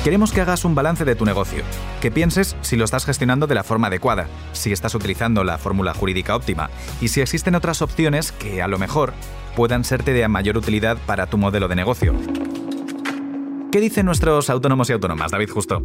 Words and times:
Queremos 0.08 0.32
que 0.32 0.40
hagas 0.40 0.64
un 0.64 0.74
balance 0.74 1.04
de 1.04 1.16
tu 1.16 1.26
negocio, 1.26 1.66
que 2.00 2.12
pienses 2.12 2.56
si 2.62 2.78
lo 2.78 2.86
estás 2.86 3.04
gestionando 3.04 3.46
de 3.46 3.56
la 3.56 3.66
forma 3.66 3.88
adecuada, 3.88 4.30
si 4.54 4.72
estás 4.72 4.96
utilizando 4.96 5.44
la 5.44 5.58
fórmula 5.58 5.94
jurídica 5.94 6.34
óptima 6.34 6.70
y 7.02 7.10
si 7.10 7.20
existen 7.20 7.56
otras 7.56 7.82
opciones 7.82 8.32
que 8.32 8.62
a 8.62 8.70
lo 8.70 8.78
mejor 8.78 9.12
puedan 9.58 9.84
serte 9.84 10.14
de 10.14 10.26
mayor 10.30 10.56
utilidad 10.56 10.98
para 11.06 11.28
tu 11.28 11.38
modelo 11.38 11.68
de 11.68 11.76
negocio. 11.76 12.14
¿Qué 13.70 13.82
dicen 13.82 14.06
nuestros 14.06 14.50
autónomos 14.50 14.90
y 14.90 14.94
autónomas, 14.94 15.32
David 15.32 15.50
Justo? 15.50 15.84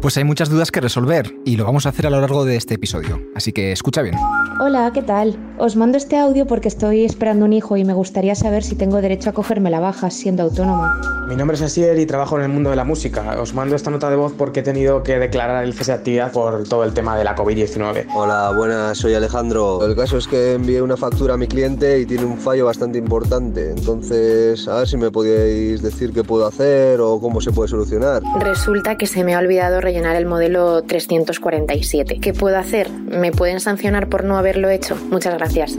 Pues 0.00 0.16
hay 0.16 0.22
muchas 0.22 0.48
dudas 0.48 0.70
que 0.70 0.80
resolver 0.80 1.34
y 1.44 1.56
lo 1.56 1.64
vamos 1.64 1.84
a 1.84 1.88
hacer 1.88 2.06
a 2.06 2.10
lo 2.10 2.20
largo 2.20 2.44
de 2.44 2.54
este 2.54 2.74
episodio, 2.74 3.20
así 3.34 3.52
que 3.52 3.72
escucha 3.72 4.00
bien. 4.00 4.14
Hola, 4.60 4.92
¿qué 4.94 5.02
tal? 5.02 5.36
Os 5.58 5.74
mando 5.74 5.98
este 5.98 6.16
audio 6.16 6.46
porque 6.46 6.68
estoy 6.68 7.04
esperando 7.04 7.44
un 7.44 7.52
hijo 7.52 7.76
y 7.76 7.84
me 7.84 7.94
gustaría 7.94 8.36
saber 8.36 8.62
si 8.62 8.76
tengo 8.76 9.00
derecho 9.00 9.30
a 9.30 9.32
cogerme 9.32 9.70
la 9.70 9.80
baja 9.80 10.10
siendo 10.10 10.44
autónoma. 10.44 11.00
Mi 11.28 11.36
nombre 11.36 11.56
es 11.56 11.62
Asier 11.62 11.98
y 11.98 12.06
trabajo 12.06 12.38
en 12.38 12.44
el 12.44 12.48
mundo 12.48 12.70
de 12.70 12.76
la 12.76 12.84
música. 12.84 13.38
Os 13.38 13.52
mando 13.52 13.76
esta 13.76 13.90
nota 13.90 14.08
de 14.08 14.16
voz 14.16 14.32
porque 14.32 14.60
he 14.60 14.62
tenido 14.62 15.02
que 15.02 15.18
declarar 15.18 15.62
el 15.62 15.74
cese 15.74 15.92
de 15.92 15.98
actividad 15.98 16.32
por 16.32 16.66
todo 16.66 16.84
el 16.84 16.94
tema 16.94 17.18
de 17.18 17.24
la 17.24 17.36
COVID-19. 17.36 18.06
Hola, 18.14 18.50
buenas, 18.56 18.96
soy 18.96 19.12
Alejandro. 19.12 19.84
El 19.84 19.94
caso 19.94 20.16
es 20.16 20.26
que 20.26 20.54
envié 20.54 20.80
una 20.80 20.96
factura 20.96 21.34
a 21.34 21.36
mi 21.36 21.46
cliente 21.46 22.00
y 22.00 22.06
tiene 22.06 22.24
un 22.24 22.38
fallo 22.38 22.64
bastante 22.64 22.96
importante. 22.96 23.72
Entonces, 23.72 24.66
a 24.68 24.76
ver 24.78 24.88
si 24.88 24.96
me 24.96 25.10
podíais 25.10 25.82
decir 25.82 26.12
qué 26.14 26.24
puedo 26.24 26.46
hacer 26.46 26.98
o 27.00 27.20
cómo 27.20 27.42
se 27.42 27.52
puede 27.52 27.68
solucionar. 27.68 28.22
Resulta 28.40 28.96
que 28.96 29.06
se 29.06 29.22
me 29.22 29.34
ha 29.34 29.38
olvidado 29.38 29.82
rellenar 29.88 30.16
el 30.16 30.26
modelo 30.26 30.82
347. 30.82 32.20
¿Qué 32.20 32.34
puedo 32.34 32.58
hacer? 32.58 32.90
¿Me 32.90 33.32
pueden 33.32 33.58
sancionar 33.58 34.10
por 34.10 34.22
no 34.22 34.36
haberlo 34.36 34.68
hecho? 34.68 34.96
Muchas 35.10 35.32
gracias. 35.34 35.78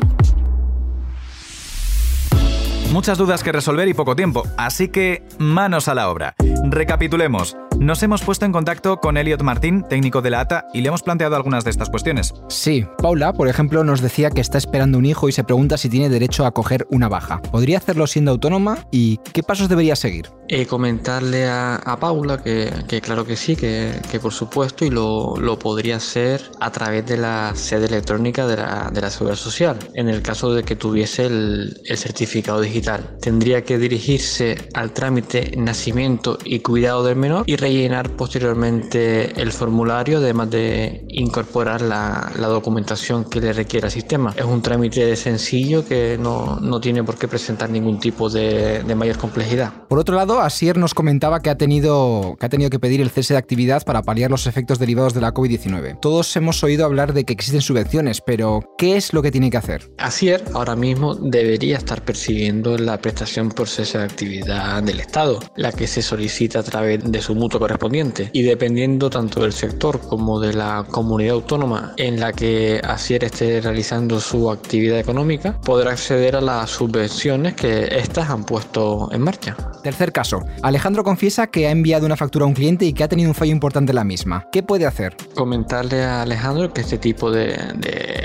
Muchas 2.92 3.20
dudas 3.20 3.44
que 3.44 3.52
resolver 3.52 3.88
y 3.88 3.94
poco 3.94 4.16
tiempo, 4.16 4.42
así 4.58 4.88
que 4.88 5.22
manos 5.38 5.88
a 5.88 5.94
la 5.94 6.10
obra. 6.10 6.34
Recapitulemos. 6.72 7.56
Nos 7.80 8.04
hemos 8.04 8.22
puesto 8.24 8.46
en 8.46 8.52
contacto 8.52 8.98
con 8.98 9.16
Elliot 9.16 9.42
Martín, 9.42 9.86
técnico 9.88 10.22
de 10.22 10.30
la 10.30 10.42
ATA, 10.42 10.68
y 10.74 10.82
le 10.82 10.90
hemos 10.90 11.02
planteado 11.02 11.38
algunas 11.38 11.64
de 11.64 11.70
estas 11.70 11.90
cuestiones. 11.90 12.34
Sí, 12.50 12.86
Paula, 12.98 13.32
por 13.32 13.48
ejemplo, 13.48 13.86
nos 13.86 14.02
decía 14.02 14.32
que 14.32 14.42
está 14.42 14.58
esperando 14.58 14.98
un 14.98 15.06
hijo 15.06 15.30
y 15.30 15.32
se 15.32 15.46
pregunta 15.46 15.78
si 15.78 15.88
tiene 15.88 16.10
derecho 16.10 16.46
a 16.46 16.52
coger 16.52 16.86
una 16.90 17.08
baja. 17.08 17.42
¿Podría 17.42 17.78
hacerlo 17.78 18.06
siendo 18.06 18.32
autónoma 18.32 18.80
y 18.92 19.22
qué 19.32 19.44
pasos 19.44 19.70
debería 19.70 19.96
seguir? 19.96 20.30
Eh, 20.50 20.66
comentarle 20.66 21.48
a, 21.48 21.98
Paula 22.02 22.42
que, 22.44 23.02
claro 23.02 23.24
que 23.24 23.38
sí, 23.38 23.56
que, 23.56 23.94
por 24.22 24.34
supuesto, 24.34 24.84
y 24.84 24.90
lo, 24.90 25.58
podría 25.60 25.98
hacer 25.98 26.42
a 26.60 26.72
través 26.72 27.06
de 27.06 27.18
la 27.18 27.54
sede 27.56 27.86
electrónica 27.86 28.46
de 28.46 28.58
la, 28.58 28.90
de 28.92 29.00
la 29.00 29.10
Seguridad 29.10 29.38
Social, 29.38 29.78
en 29.94 30.10
el 30.10 30.22
caso 30.22 30.54
de 30.54 30.64
que 30.64 30.76
tuviese 30.76 31.28
el, 31.28 31.80
el 31.86 31.98
certificado 31.98 32.60
digital. 32.60 33.16
Tendría 33.22 33.64
que 33.64 33.78
dirigirse 33.78 34.58
al 34.74 34.92
trámite 34.92 35.52
nacimiento 35.56 36.38
y 36.44 36.60
cuidado 36.60 37.04
del 37.04 37.16
menor 37.16 37.44
y 37.46 37.56
rellenar 37.70 38.10
posteriormente 38.16 39.40
el 39.40 39.52
formulario, 39.52 40.18
además 40.18 40.50
de 40.50 41.06
incorporar 41.10 41.82
la, 41.82 42.32
documentación 42.50 43.26
que 43.26 43.40
le 43.40 43.54
requiera 43.54 43.88
el 43.88 43.92
sistema. 43.92 44.34
Es 44.36 44.44
un 44.44 44.62
trámite 44.62 45.16
sencillo 45.16 45.86
que 45.86 46.18
no, 46.20 46.80
tiene 46.82 47.04
por 47.04 47.18
qué 47.18 47.28
presentar 47.28 47.70
ningún 47.70 48.00
tipo 48.00 48.30
de, 48.30 48.84
mayor 48.96 49.18
complejidad. 49.18 49.72
Por 49.88 50.00
otro 50.00 50.16
lado, 50.16 50.42
Asier 50.42 50.78
nos 50.78 50.94
comentaba 50.94 51.42
que 51.42 51.50
ha, 51.52 51.58
tenido, 51.58 52.36
que 52.40 52.46
ha 52.48 52.50
tenido 52.50 52.70
que 52.72 52.80
pedir 52.80 53.02
el 53.02 53.12
cese 53.12 53.36
de 53.36 53.38
actividad 53.38 53.84
para 53.86 54.02
paliar 54.02 54.32
los 54.32 54.48
efectos 54.48 54.80
derivados 54.80 55.14
de 55.14 55.22
la 55.22 55.34
COVID-19. 55.34 56.00
Todos 56.02 56.36
hemos 56.36 56.64
oído 56.64 56.86
hablar 56.86 57.14
de 57.14 57.24
que 57.24 57.34
existen 57.34 57.62
subvenciones, 57.62 58.20
pero 58.20 58.64
¿qué 58.78 58.98
es 58.98 59.14
lo 59.14 59.22
que 59.22 59.32
tiene 59.32 59.52
que 59.52 59.58
hacer? 59.58 59.92
Asier 60.00 60.44
ahora 60.54 60.76
mismo 60.76 61.16
debería 61.16 61.78
estar 61.78 62.04
percibiendo 62.04 62.78
la 62.78 62.98
prestación 62.98 63.50
por 63.50 63.68
cese 63.68 64.00
de 64.00 64.06
actividad 64.06 64.82
del 64.82 65.00
Estado, 65.00 65.40
la 65.56 65.72
que 65.72 65.86
se 65.86 66.02
solicita 66.02 66.60
a 66.60 66.64
través 66.64 67.10
de 67.10 67.22
su 67.22 67.36
mutuo 67.36 67.59
correspondiente 67.60 68.30
y 68.34 68.42
dependiendo 68.42 69.10
tanto 69.10 69.42
del 69.42 69.54
sector 69.54 70.00
como 70.00 70.40
de 70.40 70.54
la 70.54 70.86
comunidad 70.90 71.36
autónoma 71.36 71.94
en 71.98 72.20
la 72.20 72.34
que 72.34 72.82
Asier 72.84 73.24
esté 73.26 73.62
realizando 73.62 74.20
su 74.20 74.50
actividad 74.50 74.98
económica, 75.00 75.60
podrá 75.62 75.92
acceder 75.92 76.36
a 76.36 76.42
las 76.42 76.72
subvenciones 76.72 77.54
que 77.54 77.84
éstas 77.98 78.30
han 78.30 78.46
puesto 78.46 79.10
en 79.12 79.22
marcha. 79.22 79.56
Tercer 79.84 80.12
caso. 80.12 80.44
Alejandro 80.62 81.04
confiesa 81.04 81.48
que 81.48 81.68
ha 81.68 81.72
enviado 81.72 82.06
una 82.06 82.18
factura 82.18 82.46
a 82.46 82.48
un 82.48 82.54
cliente 82.54 82.86
y 82.86 82.94
que 82.94 83.04
ha 83.04 83.08
tenido 83.08 83.30
un 83.30 83.36
fallo 83.36 83.52
importante 83.52 83.92
en 83.92 83.96
la 83.96 84.04
misma. 84.04 84.46
¿Qué 84.52 84.64
puede 84.64 84.86
hacer? 84.86 85.16
Comentarle 85.36 86.04
a 86.04 86.24
Alejandro 86.24 86.74
que 86.74 86.82
este 86.82 86.98
tipo 86.98 87.32
de, 87.32 87.56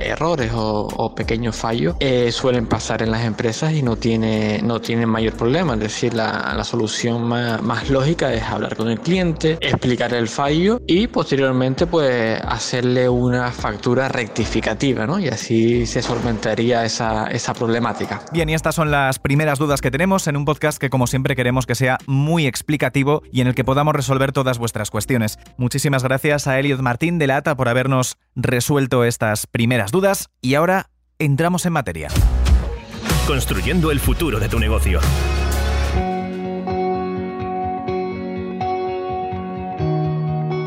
errores 0.05 0.53
o, 0.55 1.15
pequeños 1.15 1.55
fallos 1.55 1.97
eh, 2.01 2.33
suelen 2.33 2.67
pasar 2.67 3.03
en 3.03 3.11
las 3.11 3.25
empresas 3.25 3.73
y 3.73 3.83
no 3.83 3.97
tiene, 3.97 4.61
no 4.63 4.81
tiene 4.81 5.07
mayor 5.07 5.35
problema. 5.35 5.75
Es 5.75 5.81
decir, 5.81 6.15
la, 6.15 6.63
solución 6.65 7.23
más, 7.25 7.63
más 7.63 7.91
lógica 7.91 8.33
es 8.33 8.43
hablar 8.43 8.75
con 8.75 8.89
el 8.89 8.99
cliente, 8.99 9.59
explicar 9.61 10.15
el 10.15 10.29
fallo 10.29 10.81
y 10.87 11.07
posteriormente 11.07 11.87
pues 11.87 12.41
hacerle 12.43 13.09
una 13.09 13.53
factura 13.53 14.09
rectificativa, 14.09 15.07
¿no? 15.07 15.19
Y 15.19 15.29
así 15.29 15.87
se 15.87 16.03
solventaría 16.03 16.85
esa, 16.85 17.27
esa 17.27 17.53
problemática. 17.55 18.23
Bien, 18.33 18.49
y 18.49 18.55
estas 18.55 18.75
son 18.75 18.91
las 18.91 19.19
primeras 19.19 19.59
dudas 19.59 19.81
que 19.81 19.91
tenemos 19.91 20.27
en 20.27 20.37
un 20.37 20.45
podcast 20.45 20.79
que 20.79 20.91
como 20.91 21.07
siempre 21.07 21.37
queremos 21.37 21.45
que 21.63 21.75
sea 21.75 21.99
muy 22.07 22.47
explicativo 22.47 23.23
y 23.33 23.41
en 23.41 23.47
el 23.47 23.55
que 23.55 23.65
podamos 23.65 23.95
resolver 23.95 24.33
todas 24.33 24.59
vuestras 24.59 24.91
cuestiones. 24.91 25.39
Muchísimas 25.57 26.03
gracias 26.03 26.47
a 26.47 26.59
Elliot 26.59 26.81
Martín 26.81 27.19
de 27.19 27.29
la 27.29 27.37
ATA 27.37 27.57
por 27.57 27.69
habernos 27.69 28.19
resuelto 28.35 29.05
estas 29.05 29.47
primeras 29.47 29.93
dudas 29.93 30.31
y 30.41 30.55
ahora 30.55 30.91
entramos 31.19 31.65
en 31.67 31.73
materia. 31.73 32.09
Construyendo 33.27 33.91
el 33.91 34.01
futuro 34.01 34.39
de 34.41 34.49
tu 34.49 34.59
negocio. 34.59 35.01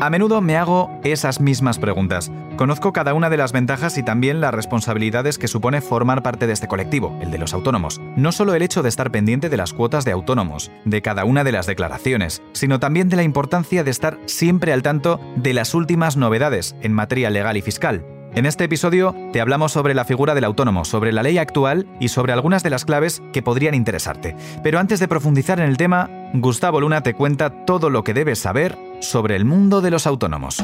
A 0.00 0.10
menudo 0.10 0.40
me 0.40 0.56
hago 0.56 1.00
esas 1.02 1.40
mismas 1.40 1.80
preguntas. 1.80 2.30
Conozco 2.56 2.92
cada 2.92 3.14
una 3.14 3.30
de 3.30 3.36
las 3.36 3.50
ventajas 3.50 3.98
y 3.98 4.04
también 4.04 4.40
las 4.40 4.54
responsabilidades 4.54 5.38
que 5.38 5.48
supone 5.48 5.80
formar 5.80 6.22
parte 6.22 6.46
de 6.46 6.52
este 6.52 6.68
colectivo, 6.68 7.18
el 7.20 7.32
de 7.32 7.38
los 7.38 7.52
autónomos. 7.52 8.00
No 8.14 8.30
solo 8.30 8.54
el 8.54 8.62
hecho 8.62 8.84
de 8.84 8.90
estar 8.90 9.10
pendiente 9.10 9.48
de 9.48 9.56
las 9.56 9.72
cuotas 9.72 10.04
de 10.04 10.12
autónomos, 10.12 10.70
de 10.84 11.02
cada 11.02 11.24
una 11.24 11.42
de 11.42 11.50
las 11.50 11.66
declaraciones, 11.66 12.42
sino 12.52 12.78
también 12.78 13.08
de 13.08 13.16
la 13.16 13.24
importancia 13.24 13.82
de 13.82 13.90
estar 13.90 14.20
siempre 14.26 14.72
al 14.72 14.84
tanto 14.84 15.20
de 15.34 15.52
las 15.52 15.74
últimas 15.74 16.16
novedades 16.16 16.76
en 16.80 16.92
materia 16.92 17.28
legal 17.28 17.56
y 17.56 17.62
fiscal. 17.62 18.17
En 18.34 18.46
este 18.46 18.64
episodio 18.64 19.14
te 19.32 19.40
hablamos 19.40 19.72
sobre 19.72 19.94
la 19.94 20.04
figura 20.04 20.34
del 20.34 20.44
autónomo, 20.44 20.84
sobre 20.84 21.12
la 21.12 21.22
ley 21.22 21.38
actual 21.38 21.86
y 21.98 22.08
sobre 22.08 22.32
algunas 22.32 22.62
de 22.62 22.70
las 22.70 22.84
claves 22.84 23.22
que 23.32 23.42
podrían 23.42 23.74
interesarte. 23.74 24.36
Pero 24.62 24.78
antes 24.78 25.00
de 25.00 25.08
profundizar 25.08 25.58
en 25.60 25.68
el 25.68 25.76
tema, 25.76 26.08
Gustavo 26.34 26.80
Luna 26.80 27.02
te 27.02 27.14
cuenta 27.14 27.64
todo 27.64 27.90
lo 27.90 28.04
que 28.04 28.14
debes 28.14 28.38
saber 28.38 28.78
sobre 29.00 29.34
el 29.34 29.44
mundo 29.44 29.80
de 29.80 29.90
los 29.90 30.06
autónomos. 30.06 30.60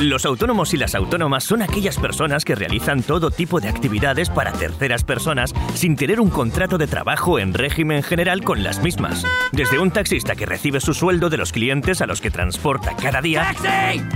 Los 0.00 0.26
autónomos 0.26 0.74
y 0.74 0.76
las 0.76 0.96
autónomas 0.96 1.44
son 1.44 1.62
aquellas 1.62 1.98
personas 1.98 2.44
que 2.44 2.56
realizan 2.56 3.04
todo 3.04 3.30
tipo 3.30 3.60
de 3.60 3.68
actividades 3.68 4.28
para 4.28 4.50
terceras 4.50 5.04
personas 5.04 5.54
sin 5.74 5.94
tener 5.94 6.20
un 6.20 6.30
contrato 6.30 6.78
de 6.78 6.88
trabajo 6.88 7.38
en 7.38 7.54
régimen 7.54 8.02
general 8.02 8.42
con 8.42 8.64
las 8.64 8.82
mismas. 8.82 9.24
Desde 9.52 9.78
un 9.78 9.92
taxista 9.92 10.34
que 10.34 10.46
recibe 10.46 10.80
su 10.80 10.94
sueldo 10.94 11.30
de 11.30 11.36
los 11.36 11.52
clientes 11.52 12.00
a 12.00 12.06
los 12.06 12.20
que 12.20 12.32
transporta 12.32 12.96
cada 13.00 13.22
día, 13.22 13.54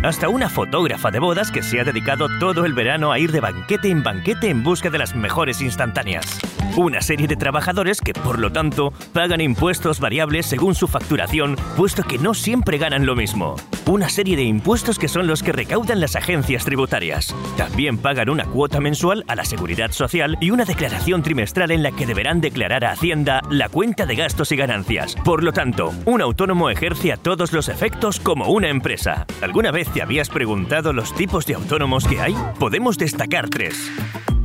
hasta 0.02 0.28
una 0.28 0.48
fotógrafa 0.48 1.12
de 1.12 1.20
bodas 1.20 1.52
que 1.52 1.62
se 1.62 1.81
ha 1.81 1.84
dedicado 1.84 2.26
todo 2.40 2.64
el 2.64 2.74
verano 2.74 3.12
a 3.12 3.20
ir 3.20 3.31
de 3.31 3.40
banquete 3.40 3.88
en 3.88 4.02
banquete 4.02 4.50
en 4.50 4.64
busca 4.64 4.90
de 4.90 4.98
las 4.98 5.14
mejores 5.14 5.60
instantáneas. 5.60 6.40
Una 6.76 7.00
serie 7.00 7.26
de 7.26 7.36
trabajadores 7.36 8.00
que, 8.00 8.12
por 8.12 8.38
lo 8.38 8.52
tanto, 8.52 8.92
pagan 9.12 9.40
impuestos 9.40 10.00
variables 10.00 10.46
según 10.46 10.74
su 10.74 10.86
facturación, 10.86 11.56
puesto 11.76 12.02
que 12.02 12.19
no 12.19 12.34
siempre 12.34 12.78
ganan 12.78 13.06
lo 13.06 13.16
mismo. 13.16 13.56
Una 13.86 14.08
serie 14.08 14.36
de 14.36 14.42
impuestos 14.42 14.98
que 14.98 15.08
son 15.08 15.26
los 15.26 15.42
que 15.42 15.52
recaudan 15.52 15.77
las 15.86 16.16
agencias 16.16 16.64
tributarias. 16.64 17.34
También 17.56 17.98
pagan 17.98 18.28
una 18.28 18.44
cuota 18.44 18.80
mensual 18.80 19.25
a 19.28 19.36
la 19.36 19.44
seguridad 19.44 19.92
social 19.92 20.36
y 20.40 20.50
una 20.50 20.64
declaración 20.64 21.22
trimestral 21.22 21.70
en 21.70 21.82
la 21.82 21.92
que 21.92 22.04
deberán 22.04 22.40
declarar 22.40 22.84
a 22.84 22.92
Hacienda 22.92 23.40
la 23.48 23.69
cuenta 23.69 24.04
de 24.04 24.16
gastos 24.16 24.50
y 24.50 24.56
ganancias. 24.56 25.14
Por 25.25 25.44
lo 25.44 25.52
tanto, 25.52 25.94
un 26.04 26.20
autónomo 26.20 26.69
ejerce 26.69 27.12
a 27.12 27.16
todos 27.16 27.52
los 27.52 27.69
efectos 27.69 28.19
como 28.19 28.48
una 28.48 28.69
empresa. 28.69 29.26
¿Alguna 29.40 29.70
vez 29.70 29.88
te 29.92 30.02
habías 30.02 30.28
preguntado 30.28 30.92
los 30.92 31.14
tipos 31.14 31.46
de 31.46 31.54
autónomos 31.54 32.06
que 32.06 32.20
hay? 32.20 32.34
Podemos 32.58 32.98
destacar 32.98 33.48
tres. 33.48 33.90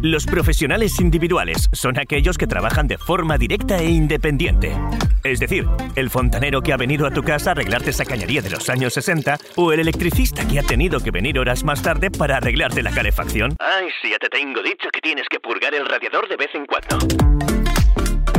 Los 0.04 0.26
profesionales 0.26 1.00
individuales 1.00 1.70
son 1.72 1.98
aquellos 1.98 2.38
que 2.38 2.46
trabajan 2.46 2.90
de 2.90 2.98
forma 2.98 3.38
directa 3.38 3.78
e 3.78 3.90
independiente. 3.90 4.76
Es 5.24 5.40
decir, 5.40 5.66
el 5.96 6.10
fontanero 6.10 6.62
que 6.62 6.74
ha 6.74 6.78
venido 6.78 7.08
a 7.08 7.12
tu 7.12 7.24
casa 7.24 7.52
a 7.52 7.54
arreglarte 7.54 7.92
esa 7.92 8.04
cañería 8.04 8.42
de 8.42 8.50
los 8.50 8.68
años 8.68 8.96
60 8.96 9.38
o 9.56 9.72
el 9.72 9.80
electricista 9.80 10.46
que 10.46 10.60
ha 10.60 10.64
tenido 10.64 11.00
que 11.00 11.12
venir 11.12 11.40
horas 11.40 11.64
más 11.64 11.82
tarde 11.82 12.12
para 12.12 12.36
arreglarte 12.36 12.84
la 12.84 12.92
calefacción. 12.92 13.56
Ay, 13.60 13.88
sí, 14.02 14.10
ya 14.12 14.18
te 14.18 14.28
tengo 14.28 14.62
dicho 14.62 14.90
que 14.92 15.00
tienes 15.00 15.26
que 15.30 15.40
purgar 15.40 15.74
el 15.74 15.86
radiador 15.86 16.28
de 16.28 16.36
vez 16.36 16.50
en 16.54 16.66
cuando. 16.66 17.63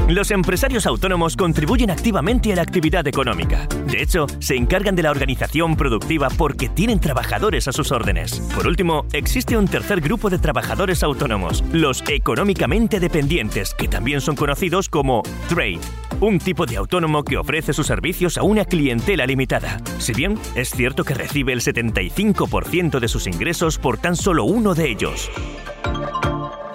Los 0.09 0.31
empresarios 0.31 0.85
autónomos 0.85 1.35
contribuyen 1.35 1.91
activamente 1.91 2.53
a 2.53 2.56
la 2.56 2.62
actividad 2.62 3.06
económica. 3.09 3.67
De 3.87 4.03
hecho, 4.03 4.27
se 4.39 4.55
encargan 4.55 4.95
de 4.95 5.03
la 5.03 5.11
organización 5.11 5.77
productiva 5.77 6.29
porque 6.37 6.69
tienen 6.69 7.01
trabajadores 7.01 7.69
a 7.69 7.73
sus 7.73 7.91
órdenes. 7.91 8.39
Por 8.55 8.67
último, 8.67 9.06
existe 9.15 9.56
un 9.56 9.67
tercer 9.67 10.03
grupo 10.03 10.29
de 10.29 10.39
trabajadores 10.39 11.03
autónomos, 11.03 11.65
los 11.73 12.05
económicamente 12.06 13.01
dependientes, 13.01 13.73
que 13.73 13.89
también 13.89 14.21
son 14.21 14.37
conocidos 14.37 14.91
como 14.91 15.23
trade, 15.49 15.81
un 16.21 16.39
tipo 16.39 16.67
de 16.67 16.77
autónomo 16.77 17.25
que 17.25 17.39
ofrece 17.39 17.73
sus 17.73 17.87
servicios 17.87 18.37
a 18.37 18.43
una 18.43 18.67
clientela 18.67 19.25
limitada. 19.25 19.81
Si 19.99 20.12
bien 20.12 20.39
es 20.55 20.69
cierto 20.69 21.05
que 21.05 21.15
recibe 21.15 21.55
el 21.55 21.62
75% 21.62 23.00
de 23.00 23.09
sus 23.09 23.27
ingresos 23.27 23.79
por 23.79 23.97
tan 23.97 24.17
solo 24.17 24.45
uno 24.45 24.75
de 24.75 24.91
ellos. 24.91 25.31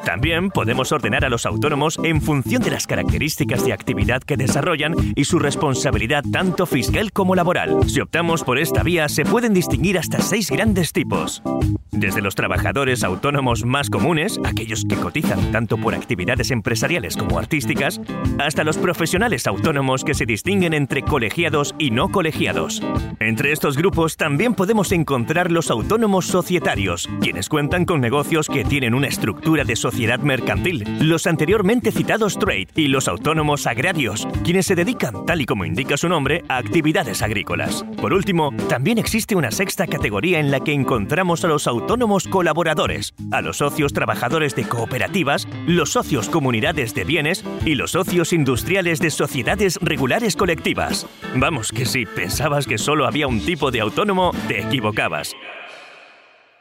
También 0.06 0.50
podemos 0.50 0.92
ordenar 0.92 1.26
a 1.26 1.30
los 1.30 1.46
autónomos 1.46 2.00
en 2.04 2.22
función 2.22 2.64
de 2.64 2.72
las 2.72 2.88
características 2.88 3.66
de 3.66 3.74
actividad 3.74 4.22
que 4.22 4.38
desarrollan 4.38 4.96
y 5.16 5.26
su 5.26 5.40
responsabilidad 5.40 6.24
tanto 6.32 6.66
fiscal 6.66 7.12
como 7.12 7.36
laboral. 7.36 7.78
Si 7.88 8.00
optamos 8.00 8.44
por 8.44 8.60
esta 8.60 8.82
vía, 8.82 9.10
se 9.10 9.26
pueden 9.26 9.54
distinguir 9.54 9.98
hasta 9.98 10.22
seis 10.22 10.50
grandes 10.50 10.94
tipos. 10.94 11.44
Desde 11.92 12.22
los 12.22 12.36
trabajadores 12.36 13.04
autónomos 13.04 13.66
más 13.66 13.90
comunes, 13.90 14.40
aquellos 14.46 14.86
que 14.86 14.96
cotizan 14.96 15.52
tanto 15.52 15.78
por 15.78 15.94
actividades 15.94 16.52
empresariales 16.52 17.18
como 17.18 17.38
artísticas, 17.38 18.00
hasta 18.40 18.64
los 18.64 18.78
profesionales 18.78 19.48
autónomos 19.48 20.04
que 20.04 20.14
se 20.14 20.26
distinguen 20.26 20.74
entre 20.74 21.04
colegiados 21.04 21.76
y 21.78 21.92
no 21.92 22.10
colegiados. 22.10 22.82
Entre 23.20 23.52
estos 23.52 23.76
grupos 23.76 24.16
también 24.16 24.54
podemos 24.54 24.92
encontrar 24.92 25.52
los 25.52 25.70
autónomos 25.70 26.26
societarios, 26.26 27.10
quienes 27.22 27.50
cuentan 27.50 27.86
con 27.86 28.00
negocios 28.00 28.48
que 28.48 28.64
tienen 28.64 28.94
una 28.94 29.08
estructura 29.08 29.66
de 29.66 29.76
sociedad 29.76 29.89
mercantil, 30.22 30.86
los 31.00 31.28
anteriormente 31.28 31.92
citados 31.92 32.38
trade 32.38 32.68
y 32.76 32.88
los 32.88 33.08
autónomos 33.08 33.68
agrarios, 33.68 34.28
quienes 34.44 34.66
se 34.66 34.76
dedican, 34.76 35.26
tal 35.26 35.42
y 35.42 35.46
como 35.46 35.66
indica 35.66 35.98
su 35.98 36.10
nombre, 36.10 36.44
a 36.48 36.58
actividades 36.58 37.22
agrícolas. 37.22 37.84
Por 38.02 38.14
último, 38.14 38.52
también 38.68 38.98
existe 38.98 39.36
una 39.36 39.52
sexta 39.52 39.88
categoría 39.88 40.40
en 40.40 40.52
la 40.52 40.60
que 40.60 40.74
encontramos 40.74 41.44
a 41.44 41.48
los 41.48 41.68
autónomos 41.68 42.28
colaboradores, 42.28 43.14
a 43.32 43.42
los 43.42 43.58
socios 43.58 43.94
trabajadores 43.94 44.56
de 44.56 44.64
cooperativas, 44.64 45.48
los 45.68 45.92
socios 45.92 46.30
comunidades 46.30 46.94
de 46.94 47.04
bienes 47.04 47.44
y 47.66 47.76
los 47.76 47.92
socios 47.92 48.34
industriales 48.34 49.00
de 49.00 49.12
sociedades 49.12 49.80
regulares 49.82 50.36
colectivas. 50.36 51.08
Vamos, 51.36 51.72
que 51.72 51.86
si 51.86 52.06
pensabas 52.06 52.68
que 52.68 52.78
solo 52.78 53.06
había 53.06 53.28
un 53.28 53.40
tipo 53.46 53.72
de 53.72 53.82
autónomo, 53.82 54.32
te 54.48 54.62
equivocabas. 54.62 55.36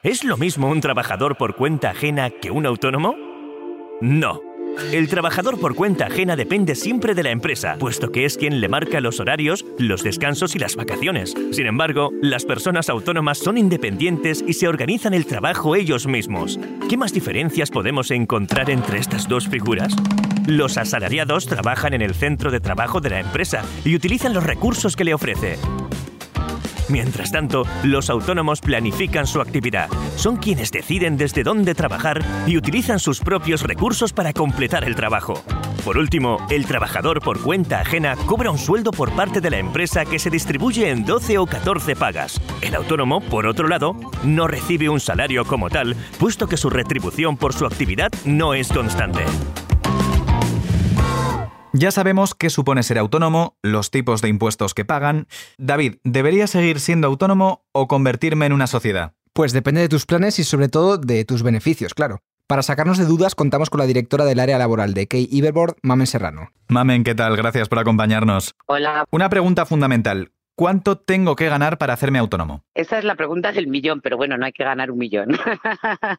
¿Es 0.04 0.22
lo 0.22 0.36
mismo 0.36 0.68
un 0.68 0.80
trabajador 0.80 1.36
por 1.36 1.56
cuenta 1.56 1.90
ajena 1.90 2.30
que 2.30 2.52
un 2.52 2.66
autónomo? 2.66 3.16
No. 4.00 4.40
El 4.92 5.08
trabajador 5.08 5.58
por 5.58 5.74
cuenta 5.74 6.06
ajena 6.06 6.36
depende 6.36 6.76
siempre 6.76 7.16
de 7.16 7.24
la 7.24 7.32
empresa, 7.32 7.74
puesto 7.80 8.12
que 8.12 8.24
es 8.24 8.36
quien 8.36 8.60
le 8.60 8.68
marca 8.68 9.00
los 9.00 9.18
horarios, 9.18 9.66
los 9.76 10.04
descansos 10.04 10.54
y 10.54 10.60
las 10.60 10.76
vacaciones. 10.76 11.34
Sin 11.50 11.66
embargo, 11.66 12.10
las 12.22 12.44
personas 12.44 12.88
autónomas 12.88 13.38
son 13.38 13.58
independientes 13.58 14.44
y 14.46 14.52
se 14.52 14.68
organizan 14.68 15.14
el 15.14 15.26
trabajo 15.26 15.74
ellos 15.74 16.06
mismos. 16.06 16.60
¿Qué 16.88 16.96
más 16.96 17.12
diferencias 17.12 17.72
podemos 17.72 18.12
encontrar 18.12 18.70
entre 18.70 19.00
estas 19.00 19.26
dos 19.26 19.48
figuras? 19.48 19.96
Los 20.46 20.78
asalariados 20.78 21.46
trabajan 21.46 21.92
en 21.92 22.02
el 22.02 22.14
centro 22.14 22.52
de 22.52 22.60
trabajo 22.60 23.00
de 23.00 23.10
la 23.10 23.18
empresa 23.18 23.64
y 23.84 23.96
utilizan 23.96 24.32
los 24.32 24.44
recursos 24.44 24.94
que 24.94 25.04
le 25.04 25.14
ofrece. 25.14 25.58
Mientras 26.88 27.30
tanto, 27.32 27.64
los 27.82 28.08
autónomos 28.10 28.60
planifican 28.60 29.26
su 29.26 29.40
actividad. 29.40 29.88
Son 30.16 30.36
quienes 30.36 30.70
deciden 30.70 31.16
desde 31.16 31.42
dónde 31.42 31.74
trabajar 31.74 32.24
y 32.46 32.56
utilizan 32.56 32.98
sus 32.98 33.20
propios 33.20 33.62
recursos 33.62 34.12
para 34.12 34.32
completar 34.32 34.84
el 34.84 34.94
trabajo. 34.94 35.42
Por 35.84 35.98
último, 35.98 36.38
el 36.50 36.66
trabajador 36.66 37.20
por 37.20 37.40
cuenta 37.40 37.80
ajena 37.80 38.16
cobra 38.26 38.50
un 38.50 38.58
sueldo 38.58 38.90
por 38.90 39.12
parte 39.12 39.40
de 39.40 39.50
la 39.50 39.58
empresa 39.58 40.04
que 40.04 40.18
se 40.18 40.30
distribuye 40.30 40.90
en 40.90 41.04
12 41.04 41.38
o 41.38 41.46
14 41.46 41.96
pagas. 41.96 42.40
El 42.60 42.74
autónomo, 42.74 43.20
por 43.20 43.46
otro 43.46 43.68
lado, 43.68 43.94
no 44.24 44.48
recibe 44.48 44.88
un 44.88 45.00
salario 45.00 45.44
como 45.44 45.70
tal, 45.70 45.96
puesto 46.18 46.46
que 46.46 46.56
su 46.56 46.68
retribución 46.68 47.36
por 47.36 47.54
su 47.54 47.64
actividad 47.64 48.10
no 48.24 48.54
es 48.54 48.68
constante. 48.68 49.24
Ya 51.78 51.92
sabemos 51.92 52.34
qué 52.34 52.50
supone 52.50 52.82
ser 52.82 52.98
autónomo, 52.98 53.56
los 53.62 53.92
tipos 53.92 54.20
de 54.20 54.28
impuestos 54.28 54.74
que 54.74 54.84
pagan. 54.84 55.28
David, 55.58 55.98
¿debería 56.02 56.48
seguir 56.48 56.80
siendo 56.80 57.06
autónomo 57.06 57.62
o 57.70 57.86
convertirme 57.86 58.46
en 58.46 58.52
una 58.52 58.66
sociedad? 58.66 59.12
Pues 59.32 59.52
depende 59.52 59.82
de 59.82 59.88
tus 59.88 60.04
planes 60.04 60.40
y 60.40 60.44
sobre 60.44 60.68
todo 60.68 60.98
de 60.98 61.24
tus 61.24 61.44
beneficios, 61.44 61.94
claro. 61.94 62.18
Para 62.48 62.64
sacarnos 62.64 62.98
de 62.98 63.04
dudas 63.04 63.36
contamos 63.36 63.70
con 63.70 63.78
la 63.78 63.86
directora 63.86 64.24
del 64.24 64.40
área 64.40 64.58
laboral 64.58 64.92
de 64.92 65.06
Key 65.06 65.28
Iberboard, 65.30 65.76
Mamen 65.82 66.08
Serrano. 66.08 66.50
Mamen, 66.66 67.04
¿qué 67.04 67.14
tal? 67.14 67.36
Gracias 67.36 67.68
por 67.68 67.78
acompañarnos. 67.78 68.56
Hola. 68.66 69.04
Una 69.12 69.30
pregunta 69.30 69.64
fundamental. 69.64 70.32
¿Cuánto 70.58 70.96
tengo 70.96 71.36
que 71.36 71.48
ganar 71.48 71.78
para 71.78 71.92
hacerme 71.92 72.18
autónomo? 72.18 72.64
Esa 72.74 72.98
es 72.98 73.04
la 73.04 73.14
pregunta 73.14 73.52
del 73.52 73.68
millón, 73.68 74.00
pero 74.00 74.16
bueno, 74.16 74.36
no 74.36 74.44
hay 74.44 74.50
que 74.50 74.64
ganar 74.64 74.90
un 74.90 74.98
millón. 74.98 75.28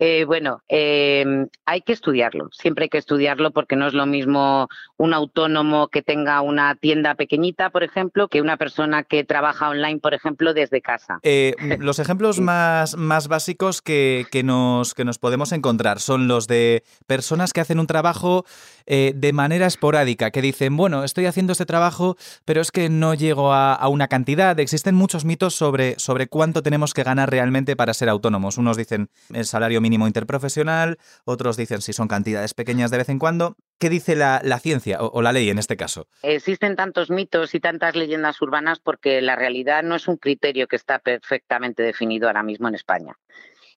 eh, 0.00 0.24
bueno, 0.24 0.60
eh, 0.68 1.46
hay 1.66 1.80
que 1.82 1.92
estudiarlo, 1.92 2.48
siempre 2.50 2.86
hay 2.86 2.88
que 2.88 2.98
estudiarlo 2.98 3.52
porque 3.52 3.76
no 3.76 3.86
es 3.86 3.94
lo 3.94 4.06
mismo 4.06 4.66
un 4.96 5.14
autónomo 5.14 5.86
que 5.86 6.02
tenga 6.02 6.40
una 6.40 6.74
tienda 6.74 7.14
pequeñita, 7.14 7.70
por 7.70 7.84
ejemplo, 7.84 8.26
que 8.26 8.40
una 8.40 8.56
persona 8.56 9.04
que 9.04 9.22
trabaja 9.22 9.68
online, 9.68 10.00
por 10.00 10.14
ejemplo, 10.14 10.52
desde 10.52 10.82
casa. 10.82 11.20
Eh, 11.22 11.54
los 11.78 12.00
ejemplos 12.00 12.40
más, 12.40 12.96
más 12.96 13.28
básicos 13.28 13.82
que, 13.82 14.26
que, 14.32 14.42
nos, 14.42 14.94
que 14.94 15.04
nos 15.04 15.20
podemos 15.20 15.52
encontrar 15.52 16.00
son 16.00 16.26
los 16.26 16.48
de 16.48 16.82
personas 17.06 17.52
que 17.52 17.60
hacen 17.60 17.78
un 17.78 17.86
trabajo 17.86 18.44
eh, 18.92 19.12
de 19.14 19.32
manera 19.32 19.66
esporádica, 19.66 20.32
que 20.32 20.42
dicen, 20.42 20.76
bueno, 20.76 21.04
estoy 21.04 21.26
haciendo 21.26 21.52
este 21.52 21.66
trabajo, 21.66 22.16
pero 22.44 22.60
es 22.60 22.72
que 22.72 22.88
no 22.88 23.14
llego 23.14 23.52
a 23.52 23.59
a, 23.60 23.88
una 23.88 24.08
cantidad. 24.08 24.58
Existen 24.58 24.94
muchos 24.94 25.24
mitos 25.24 25.54
sobre, 25.54 25.98
sobre 25.98 26.28
cuánto 26.28 26.62
tenemos 26.62 26.94
que 26.94 27.02
ganar 27.02 27.30
realmente 27.30 27.76
para 27.76 27.94
ser 27.94 28.08
autónomos. 28.08 28.58
Unos 28.58 28.76
dicen 28.76 29.10
el 29.32 29.44
salario 29.44 29.80
mínimo 29.80 30.06
interprofesional, 30.06 30.98
otros 31.24 31.56
dicen 31.56 31.82
si 31.82 31.92
son 31.92 32.08
cantidades 32.08 32.54
pequeñas 32.54 32.90
de 32.90 32.98
vez 32.98 33.08
en 33.08 33.18
cuando. 33.18 33.56
¿Qué 33.78 33.88
dice 33.88 34.16
la, 34.16 34.40
la 34.44 34.58
ciencia 34.58 35.02
o, 35.02 35.10
o, 35.10 35.22
la 35.22 35.32
ley 35.32 35.48
en 35.48 35.58
este 35.58 35.76
caso? 35.76 36.06
Existen 36.22 36.76
tantos 36.76 37.10
mitos 37.10 37.54
y 37.54 37.60
tantas 37.60 37.96
leyendas 37.96 38.40
urbanas 38.42 38.78
porque 38.78 39.20
la 39.22 39.36
realidad 39.36 39.82
no 39.82 39.96
es 39.96 40.08
un 40.08 40.16
criterio 40.16 40.68
que 40.68 40.76
está 40.76 40.98
perfectamente 40.98 41.82
definido 41.82 42.26
ahora 42.26 42.42
mismo 42.42 42.68
en 42.68 42.74
España. 42.74 43.16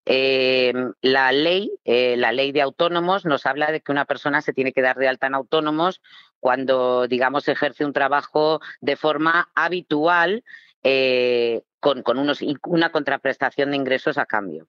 Eh, 0.05 0.73
la 1.01 1.31
ley, 1.31 1.71
eh, 1.85 2.17
la 2.17 2.31
ley 2.31 2.51
de 2.51 2.61
autónomos, 2.61 3.25
nos 3.25 3.45
habla 3.45 3.71
de 3.71 3.81
que 3.81 3.91
una 3.91 4.05
persona 4.05 4.41
se 4.41 4.53
tiene 4.53 4.73
que 4.73 4.81
dar 4.81 4.97
de 4.97 5.07
alta 5.07 5.27
en 5.27 5.35
autónomos 5.35 6.01
cuando, 6.39 7.07
digamos, 7.07 7.47
ejerce 7.47 7.85
un 7.85 7.93
trabajo 7.93 8.59
de 8.81 8.97
forma 8.97 9.49
habitual 9.55 10.43
eh, 10.83 11.61
con, 11.79 12.03
una 12.65 12.91
contraprestación 12.91 13.71
de 13.71 13.77
ingresos 13.77 14.17
a 14.17 14.25
cambio. 14.25 14.67